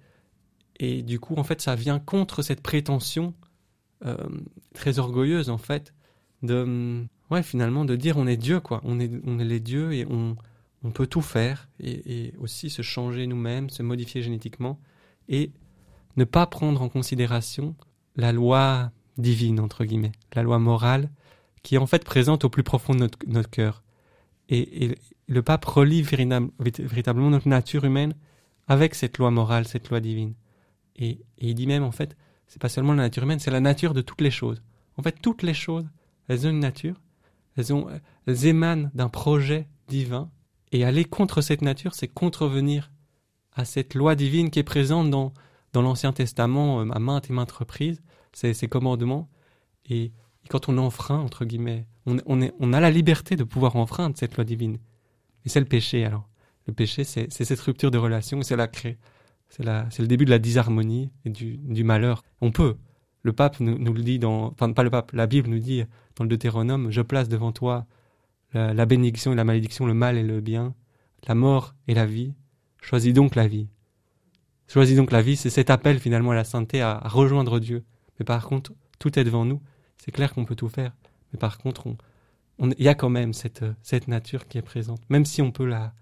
[0.79, 3.33] et du coup, en fait, ça vient contre cette prétention
[4.05, 4.15] euh,
[4.75, 5.95] très orgueilleuse, en fait,
[6.43, 8.79] de, ouais, finalement, de dire on est Dieu, quoi.
[8.83, 10.35] On est, on est les dieux et on,
[10.83, 14.79] on peut tout faire et aussi se changer nous-mêmes, se modifier génétiquement
[15.29, 15.51] et
[16.17, 17.75] ne pas prendre en considération
[18.15, 21.09] la loi divine, entre guillemets, la loi morale
[21.61, 23.83] qui est en fait présente au plus profond de notre, cœur.
[24.49, 24.97] Et,
[25.27, 28.13] le pape relie véritable- véritablement notre nature humaine
[28.67, 30.33] avec cette loi morale, cette loi divine.
[30.97, 33.61] Et, et il dit même, en fait, c'est pas seulement la nature humaine, c'est la
[33.61, 34.61] nature de toutes les choses.
[34.97, 35.85] En fait, toutes les choses,
[36.27, 37.01] elles ont une nature,
[37.55, 37.87] elles, ont,
[38.27, 40.29] elles émanent d'un projet divin,
[40.71, 42.91] et aller contre cette nature, c'est contrevenir
[43.53, 45.33] à cette loi divine qui est présente dans,
[45.73, 48.01] dans l'Ancien Testament euh, à maintes et maintes reprises,
[48.31, 49.29] ces, ces commandements.
[49.89, 50.13] Et,
[50.49, 54.77] quand on enfreint, entre guillemets, on, a la liberté de pouvoir enfreindre cette loi divine.
[55.45, 56.27] Et c'est le péché, alors.
[56.67, 58.97] Le péché, c'est cette rupture de relation, c'est la crée.
[59.47, 62.23] C'est le début de la disharmonie et du, malheur.
[62.41, 62.75] On peut.
[63.21, 65.83] Le pape nous, le dit dans, enfin pas le pape, la Bible nous dit
[66.17, 67.85] dans le Deutéronome, je place devant toi
[68.53, 70.75] la bénédiction et la malédiction, le mal et le bien,
[71.25, 72.33] la mort et la vie.
[72.81, 73.69] Choisis donc la vie.
[74.73, 77.83] Choisis donc la vie, c'est cet appel finalement à la sainteté, à, rejoindre Dieu.
[78.17, 79.61] Mais par contre, tout est devant nous.
[79.99, 80.93] C'est clair qu'on peut tout faire.
[81.31, 81.95] Mais par contre, on,
[82.57, 84.99] on- il y a quand même cette, euh, cette nature qui est présente.
[85.11, 85.93] Même si on peut la,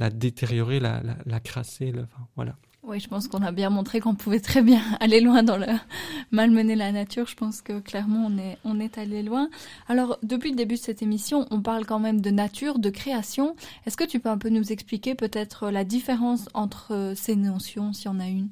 [0.00, 1.00] la détériorer, la,
[1.38, 1.92] crasser,
[2.34, 2.56] voilà.
[2.84, 5.66] Oui, je pense qu'on a bien montré qu'on pouvait très bien aller loin dans le
[6.30, 7.26] malmener la nature.
[7.26, 9.48] Je pense que clairement on est on est allé loin.
[9.88, 13.56] Alors depuis le début de cette émission, on parle quand même de nature, de création.
[13.86, 17.92] Est-ce que tu peux un peu nous expliquer peut-être la différence entre euh, ces notions,
[17.92, 18.48] s'il y en a une?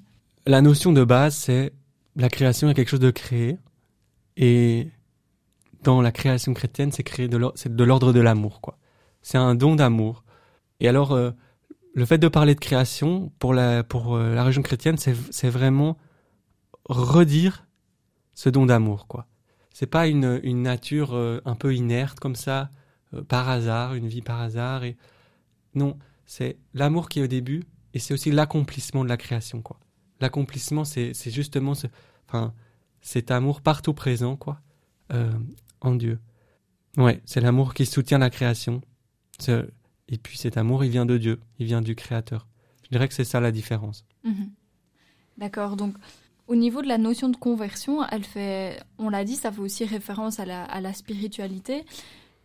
[0.47, 1.73] La notion de base, c'est
[2.17, 3.59] la création est quelque chose de créé.
[4.37, 4.89] Et
[5.83, 7.37] dans la création chrétienne, c'est créé de
[7.85, 8.79] l'ordre de l'amour, quoi.
[9.23, 10.25] C'est un don d'amour.
[10.81, 11.31] Et alors, euh,
[11.97, 15.97] le fait de parler de création pour la pour euh, la religion chrétienne, c'est vraiment
[16.85, 17.67] redire
[18.35, 19.27] ce don d'amour, quoi.
[19.73, 22.71] C'est pas une nature euh, un peu inerte comme ça,
[23.15, 24.85] euh, par hasard, une vie par hasard.
[24.85, 24.99] Et
[25.75, 29.81] non, c'est l'amour qui est au début, et c'est aussi l'accomplissement de la création, quoi.
[30.21, 31.73] L'accomplissement, c'est justement
[33.01, 34.61] cet amour partout présent, quoi,
[35.83, 36.19] en Dieu.
[36.97, 38.81] Ouais, c'est l'amour qui soutient la création.
[40.09, 42.47] Et puis cet amour, il vient de Dieu, il vient du Créateur.
[42.85, 44.05] Je dirais que c'est ça la différence.
[44.25, 44.51] Mhm.
[45.39, 45.77] D'accord.
[45.77, 45.95] Donc,
[46.47, 49.85] au niveau de la notion de conversion, elle fait, on l'a dit, ça fait aussi
[49.85, 51.85] référence à la, spiritualité.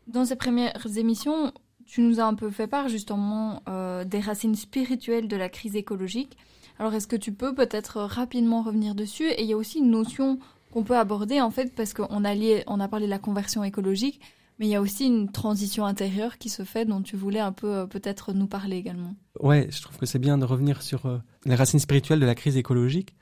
[0.07, 1.53] Dans ces premières émissions,
[1.86, 5.76] tu nous as un peu fait part justement euh, des racines spirituelles de la crise
[5.76, 6.36] écologique.
[6.80, 9.28] Alors, est-ce que tu peux peut-être rapidement revenir dessus?
[9.28, 10.39] Et il y a aussi une notion
[10.72, 13.64] qu'on peut aborder en fait parce qu'on a lié, on a parlé de la conversion
[13.64, 14.20] écologique,
[14.62, 17.51] mais il y a aussi une transition intérieure qui se fait dont tu voulais un
[17.51, 19.16] peu euh, peut-être nous parler également.
[19.39, 22.36] Ouais, je trouve que c'est bien de revenir sur euh, les racines spirituelles de la
[22.36, 23.16] crise écologique,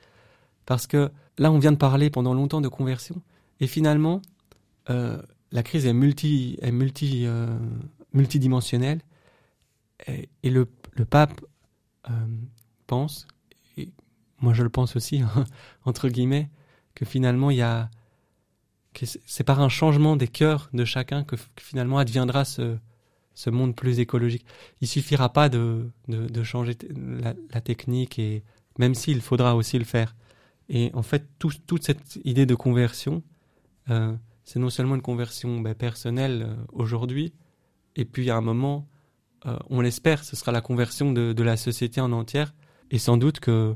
[0.66, 3.22] parce que là, on vient de parler pendant longtemps de conversion,
[3.58, 4.20] et finalement,
[4.90, 5.16] euh,
[5.50, 7.26] la crise est multi, est multi,
[8.12, 9.00] multidimensionnelle,
[10.06, 11.40] et, le, le pape
[12.86, 13.26] pense,
[13.78, 13.88] et
[14.42, 15.46] moi je le pense aussi, hein,
[15.86, 16.50] entre guillemets,
[16.94, 17.88] que finalement il y a,
[18.94, 22.76] c'est par un changement des cœurs de chacun que, finalement adviendra ce,
[23.46, 24.44] monde plus écologique.
[24.80, 25.90] Il suffira pas de,
[26.42, 28.42] changer la, technique et
[28.78, 30.14] même s'il faudra aussi le faire.
[30.68, 33.22] Et en fait, tout- toute cette idée de conversion,
[33.90, 34.14] euh,
[34.44, 37.32] c'est non seulement une conversion ben, personnelle euh, aujourd'hui,
[37.96, 38.88] et puis à un moment,
[39.46, 42.54] euh, on l'espère, ce sera la conversion de, de la société en entière.
[42.90, 43.74] Et sans doute que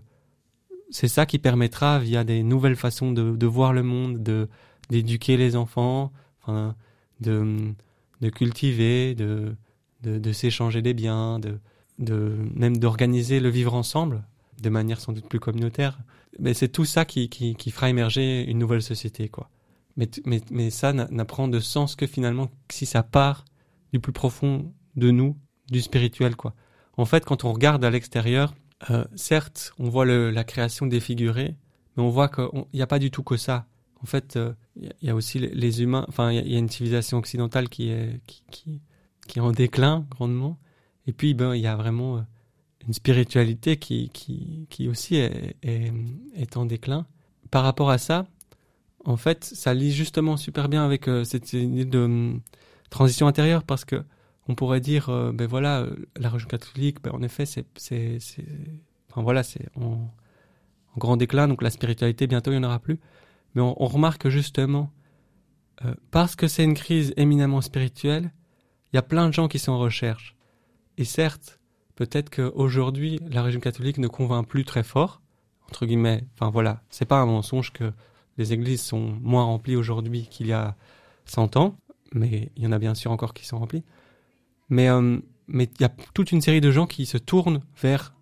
[0.91, 4.49] c'est ça qui permettra, via des nouvelles façons de, de voir le monde, de
[4.91, 6.13] d'éduquer les enfants,
[6.43, 6.75] enfin,
[7.21, 7.73] de,
[8.21, 9.55] de cultiver, de,
[10.03, 11.59] de, de s'échanger des biens, de,
[11.99, 14.25] de même d'organiser le vivre ensemble
[14.63, 15.99] de manière sans doute plus communautaire.
[16.39, 19.51] Mais c'est tout ça qui, qui, qui fera émerger une nouvelle société, quoi.
[19.97, 23.45] Mais, mais, mais ça n'a- n'apprend de sens que finalement si ça part
[23.93, 25.37] du plus profond de nous,
[25.71, 26.55] du spirituel, quoi.
[26.97, 28.55] En fait, quand on regarde à l'extérieur,
[28.91, 31.55] euh, certes, on voit le- la création défigurée,
[31.97, 33.67] mais on voit qu'il n'y a pas du tout que ça.
[34.05, 36.57] En fait, euh, il y, a- il y a aussi les, humains, enfin, il y,
[36.57, 38.81] a- une civilisation occidentale qui est, qui,
[39.27, 40.59] qui, est en déclin grandement.
[41.07, 42.21] Et puis, ben, il y a vraiment euh,
[42.87, 47.07] une spiritualité qui, qui, qui aussi est, en déclin.
[47.51, 48.27] Par rapport à ça,
[49.05, 52.41] en fait, ça lie justement super bien avec euh, cette idée de hum,
[52.91, 54.03] transition intérieure parce que
[54.49, 58.19] on pourrait dire, euh, ben voilà, euh, la religion catholique, ben en effet, c'est, c'est,
[58.21, 58.45] c'est,
[59.17, 59.93] voilà, c'est en,
[60.95, 63.01] en grand déclin, donc la spiritualité, bientôt, il n'y en aura plus.
[63.55, 64.91] Mais on, remarque justement,
[65.85, 68.33] euh, parce que c'est une crise éminemment spirituelle,
[68.93, 70.35] il y a plein de gens qui sont en recherche.
[70.99, 71.61] Et certes,
[71.95, 75.21] peut-être qu'aujourd'hui, la religion catholique ne convainc plus très fort,
[75.69, 76.25] entre guillemets.
[76.35, 77.93] Enfin voilà, c'est pas un mensonge que
[78.39, 80.77] les églises sont moins remplies aujourd'hui qu'il y a
[81.27, 81.77] 100 ans,
[82.13, 83.85] mais il y en a bien sûr encore qui sont remplies.
[84.73, 88.15] Euh, mais il y a toute une série de gens qui se tournent vers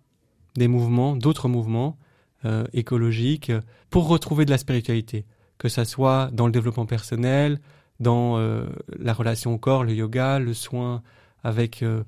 [0.55, 1.97] des mouvements, d'autres mouvements
[2.45, 5.25] euh, écologiques, euh, pour retrouver de la spiritualité,
[5.57, 7.59] que ça soit dans le développement personnel,
[7.99, 8.65] dans euh,
[8.99, 11.03] la relation au corps, le yoga, le soin
[11.43, 12.03] avec euh,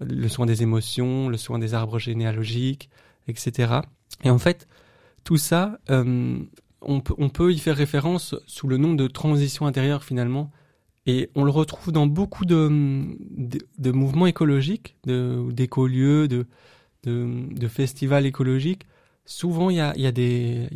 [0.00, 2.90] le soin des émotions, le soin des arbres généalogiques,
[3.28, 3.80] etc.
[4.22, 4.68] Et en fait,
[5.24, 6.46] tout ça, on,
[6.82, 10.50] on peut y faire référence sous le nom de transition intérieure finalement.
[11.06, 12.68] Et on le retrouve dans beaucoup de,
[13.78, 16.46] de, mouvements écologiques, d'écolieux, de,
[17.04, 18.86] de, de festivals écologiques.
[19.24, 20.68] Souvent, il y a, des,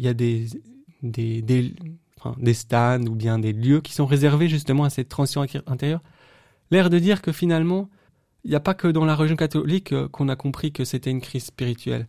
[2.40, 6.03] y stands ou bien des lieux qui sont réservés justement à cette transition intérieure.
[6.70, 7.90] L'air de dire que finalement,
[8.45, 11.11] il n'y a pas que dans la religion catholique euh, qu'on a compris que c'était
[11.11, 12.07] une crise spirituelle.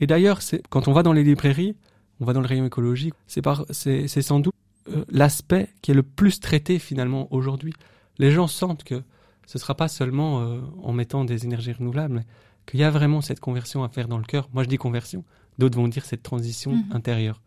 [0.00, 1.76] Et d'ailleurs, quand on va dans les librairies,
[2.20, 4.54] on va dans le rayon écologique, c'est sans doute
[4.88, 7.72] euh, l'aspect qui est le plus traité finalement aujourd'hui.
[8.18, 9.02] Les gens sentent que
[9.46, 12.24] ce sera pas seulement euh, en mettant des énergies renouvelables,
[12.66, 14.48] qu'il y a vraiment cette conversion à faire dans le cœur.
[14.52, 15.24] Moi, je dis conversion.
[15.58, 16.84] D'autres vont dire cette transition Mhm.
[16.92, 17.40] intérieure.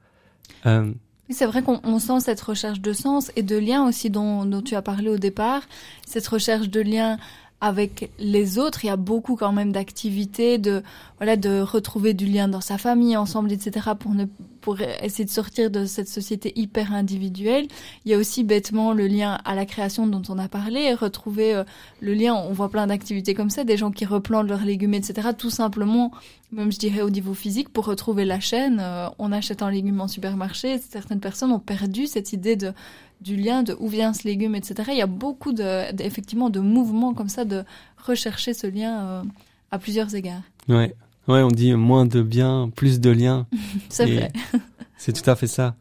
[0.66, 0.92] Euh,
[1.30, 4.62] C'est vrai qu'on on sent cette recherche de sens et de lien aussi dont, dont
[4.64, 5.62] tu as parlé au départ.
[6.08, 7.18] Cette recherche de lien
[7.62, 8.86] avec les autres.
[8.86, 10.82] Il y a beaucoup quand même d'activités, de
[11.18, 13.90] voilà, de retrouver du lien dans sa famille, ensemble, etc.
[14.00, 14.26] pour ne
[14.62, 17.68] pour essayer de sortir de cette société hyper individuelle.
[18.04, 21.56] Il y a aussi bêtement le lien à la création dont on a parlé, retrouver
[21.56, 21.64] euh,
[22.02, 22.36] le lien.
[22.36, 25.30] On voit plein d'activités comme ça, des gens qui replantent leurs légumes, etc.
[25.38, 26.12] Tout simplement,
[26.52, 28.80] même je dirais au niveau physique, pour retrouver la chaîne.
[28.82, 30.78] euh, on achète un légume en supermarché.
[30.78, 32.74] Certaines personnes ont perdu cette idée de
[33.22, 34.76] du lien de où vient ce légume, etc.
[34.94, 37.64] Il y a beaucoup de, de- effectivement de mouvements comme ça de
[37.98, 39.24] rechercher ce lien euh,
[39.72, 40.42] à plusieurs égards.
[40.70, 40.96] ouais.
[41.28, 43.46] ouais, on dit moins de bien, plus de liens.
[43.90, 44.32] C'est vrai.
[44.98, 45.76] C'est tout à fait ça.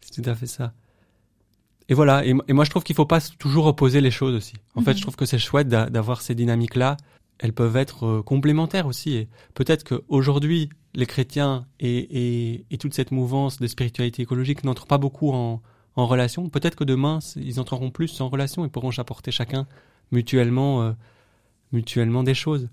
[0.00, 0.72] C'est tout à fait ça.
[1.88, 2.24] Et voilà.
[2.26, 4.54] Et, et moi, je trouve qu'il faut pas toujours opposer les choses aussi.
[4.74, 4.96] En fait, Mhm.
[4.96, 6.96] je trouve que c'est chouette d'a- d'avoir ces dynamiques-là.
[7.38, 9.14] Elles peuvent être euh, complémentaires aussi.
[9.14, 14.86] Et peut-être qu'aujourd'hui, les chrétiens et, et, et toute cette mouvance de spiritualité écologique n'entrent
[14.86, 15.62] pas beaucoup en,
[15.98, 16.48] en relation.
[16.48, 19.66] Peut-être que demain, ils entreront plus en relation et pourront s'apporter chacun
[20.12, 20.92] mutuellement, euh,
[21.72, 22.68] mutuellement des choses.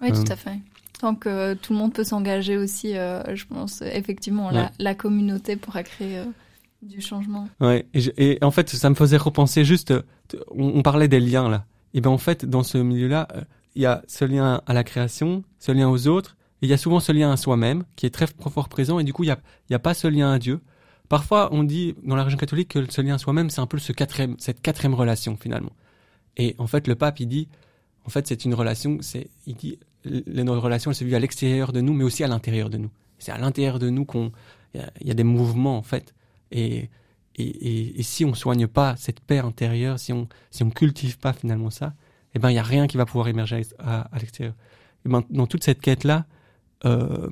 [0.00, 0.14] Oui, Euh.
[0.24, 0.58] tout à fait.
[0.98, 4.68] Tant que tout le monde peut s'engager aussi, euh, je pense effectivement la, Ouais.
[4.78, 6.24] la communauté pourra créer euh,
[6.82, 7.48] du changement.
[7.60, 10.02] Ouais, et, je- et en fait, ça me faisait repenser juste, euh,
[10.50, 11.64] on, on parlait des liens là.
[11.94, 13.40] Et ben en fait, dans ce milieu-là, euh,
[13.74, 16.72] il y a ce lien à la création, ce lien aux autres, et il y
[16.72, 19.28] a souvent ce lien à soi-même qui est très fort présent, et du coup, il
[19.28, 20.60] y a, il y a pas ce lien à Dieu.
[21.10, 23.78] Parfois, on dit dans la religion catholique que ce lien à soi-même, c'est un peu
[23.78, 25.72] ce quatrième, cette quatrième relation finalement.
[26.38, 27.48] Et en fait, le pape, il dit,
[28.06, 31.72] en fait, c'est une relation, c'est, il dit, notre relation, elle se vit à l'extérieur
[31.72, 32.90] de nous, mais aussi à l'intérieur de nous.
[33.18, 34.30] C'est à l'intérieur de nous qu'on,
[34.72, 36.14] il y a- des mouvements en fait.
[36.52, 36.88] Et,
[37.36, 41.18] et, et, et si on soigne pas cette paix intérieure, si on si on cultive
[41.18, 41.92] pas finalement ça,
[42.34, 44.54] eh ben il y a rien qui va pouvoir émerger à, à l'extérieur.
[45.04, 46.24] Et ben dans toute cette quête là,
[46.84, 47.28] euh,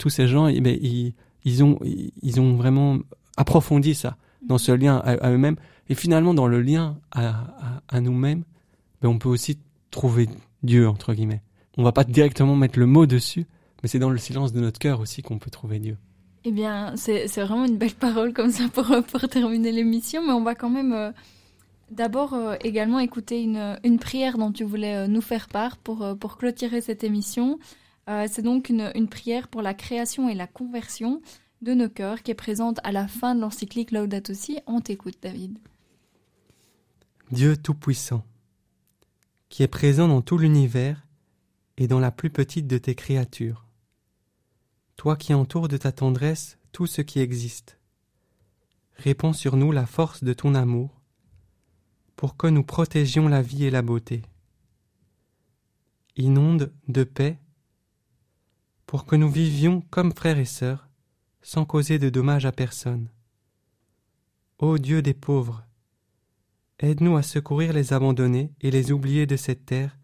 [0.00, 1.14] tous ces gens, eh ben, ils
[1.44, 1.78] ils ont
[2.22, 2.98] ils ont vraiment
[3.40, 4.16] approfondi ça
[4.46, 5.56] dans ce lien à, à eux-mêmes
[5.90, 8.44] et finalement dans le lien à, nous-mêmes,
[9.02, 9.58] ben on peut aussi
[9.90, 10.28] trouver
[10.62, 11.42] Dieu entre guillemets.
[11.76, 13.46] On va pas directement mettre le mot dessus,
[13.82, 15.96] mais c'est dans le silence de notre cœur aussi qu'on peut trouver Dieu.
[16.44, 20.32] Eh bien, c'est vraiment une belle parole comme ça pour, euh, pour terminer l'émission, mais
[20.32, 21.10] on va quand même euh,
[21.90, 26.16] d'abord euh, également écouter une, une prière dont tu voulais euh, nous faire part pour,
[26.18, 27.58] pour clôturer cette émission.
[28.26, 31.20] C'est donc une, une prière pour la création et la conversion.
[31.62, 34.58] De nos cœurs qui est présente à la fin de l'encyclique Laudato Si.
[34.66, 35.58] On t'écoute, David.
[37.30, 38.24] Dieu Tout-Puissant,
[39.48, 41.06] qui est présent dans tout l'univers
[41.76, 43.66] et dans la plus petite de tes créatures.
[44.96, 47.78] Toi qui entoures de ta tendresse tout ce qui existe,
[48.96, 51.00] répands sur nous la force de ton amour,
[52.16, 54.22] pour que nous protégions la vie et la beauté.
[56.16, 57.38] Inonde de paix,
[58.86, 60.89] pour que nous vivions comme frères et sœurs,
[61.42, 63.08] sans causer de dommages à personne.
[64.58, 65.64] Ô Dieu des pauvres,
[66.78, 69.96] aide-nous à secourir les abandonnés et les oubliés de cette terre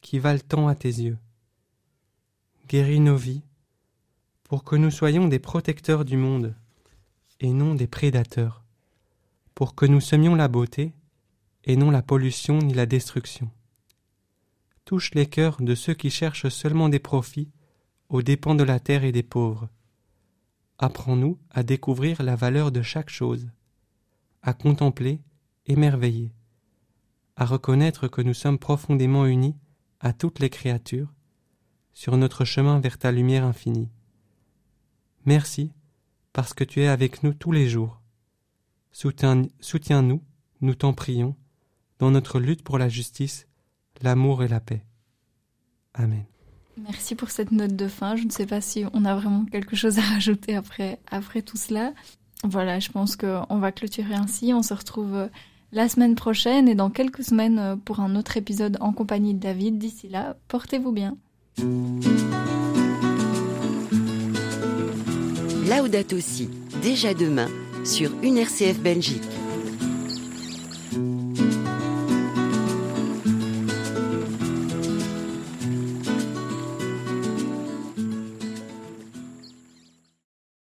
[0.00, 1.18] qui valent tant à tes yeux.
[2.68, 3.42] Guéris nos vies,
[4.44, 6.54] pour que nous soyons des protecteurs du monde
[7.40, 8.64] et non des prédateurs,
[9.54, 10.94] pour que nous semions la beauté
[11.64, 13.50] et non la pollution ni la destruction.
[14.84, 17.50] Touche les cœurs de ceux qui cherchent seulement des profits
[18.10, 19.68] aux dépens de la terre et des pauvres.
[20.78, 23.48] Apprends-nous à découvrir la valeur de chaque chose,
[24.42, 25.20] à contempler,
[25.66, 26.32] émerveiller,
[27.36, 29.56] à reconnaître que nous sommes profondément unis
[30.00, 31.12] à toutes les créatures
[31.92, 33.90] sur notre chemin vers ta lumière infinie.
[35.24, 35.72] Merci
[36.32, 38.02] parce que tu es avec nous tous les jours.
[38.92, 40.22] Soutiens-nous,
[40.60, 41.36] nous t'en prions,
[41.98, 43.46] dans notre lutte pour la justice,
[44.02, 44.84] l'amour et la paix.
[45.94, 46.26] Amen.
[46.82, 48.16] Merci pour cette note de fin.
[48.16, 51.56] Je ne sais pas si on a vraiment quelque chose à rajouter après, après tout
[51.56, 51.92] cela.
[52.42, 54.52] Voilà, je pense qu'on va clôturer ainsi.
[54.52, 55.28] On se retrouve euh,
[55.72, 59.40] la semaine prochaine et dans quelques semaines euh, pour un autre épisode en compagnie de
[59.40, 59.78] David.
[59.78, 61.16] D'ici là, portez-vous bien.
[65.68, 66.50] Laudato Si,
[66.82, 67.48] déjà demain,
[67.84, 69.22] sur une RCF Belgique.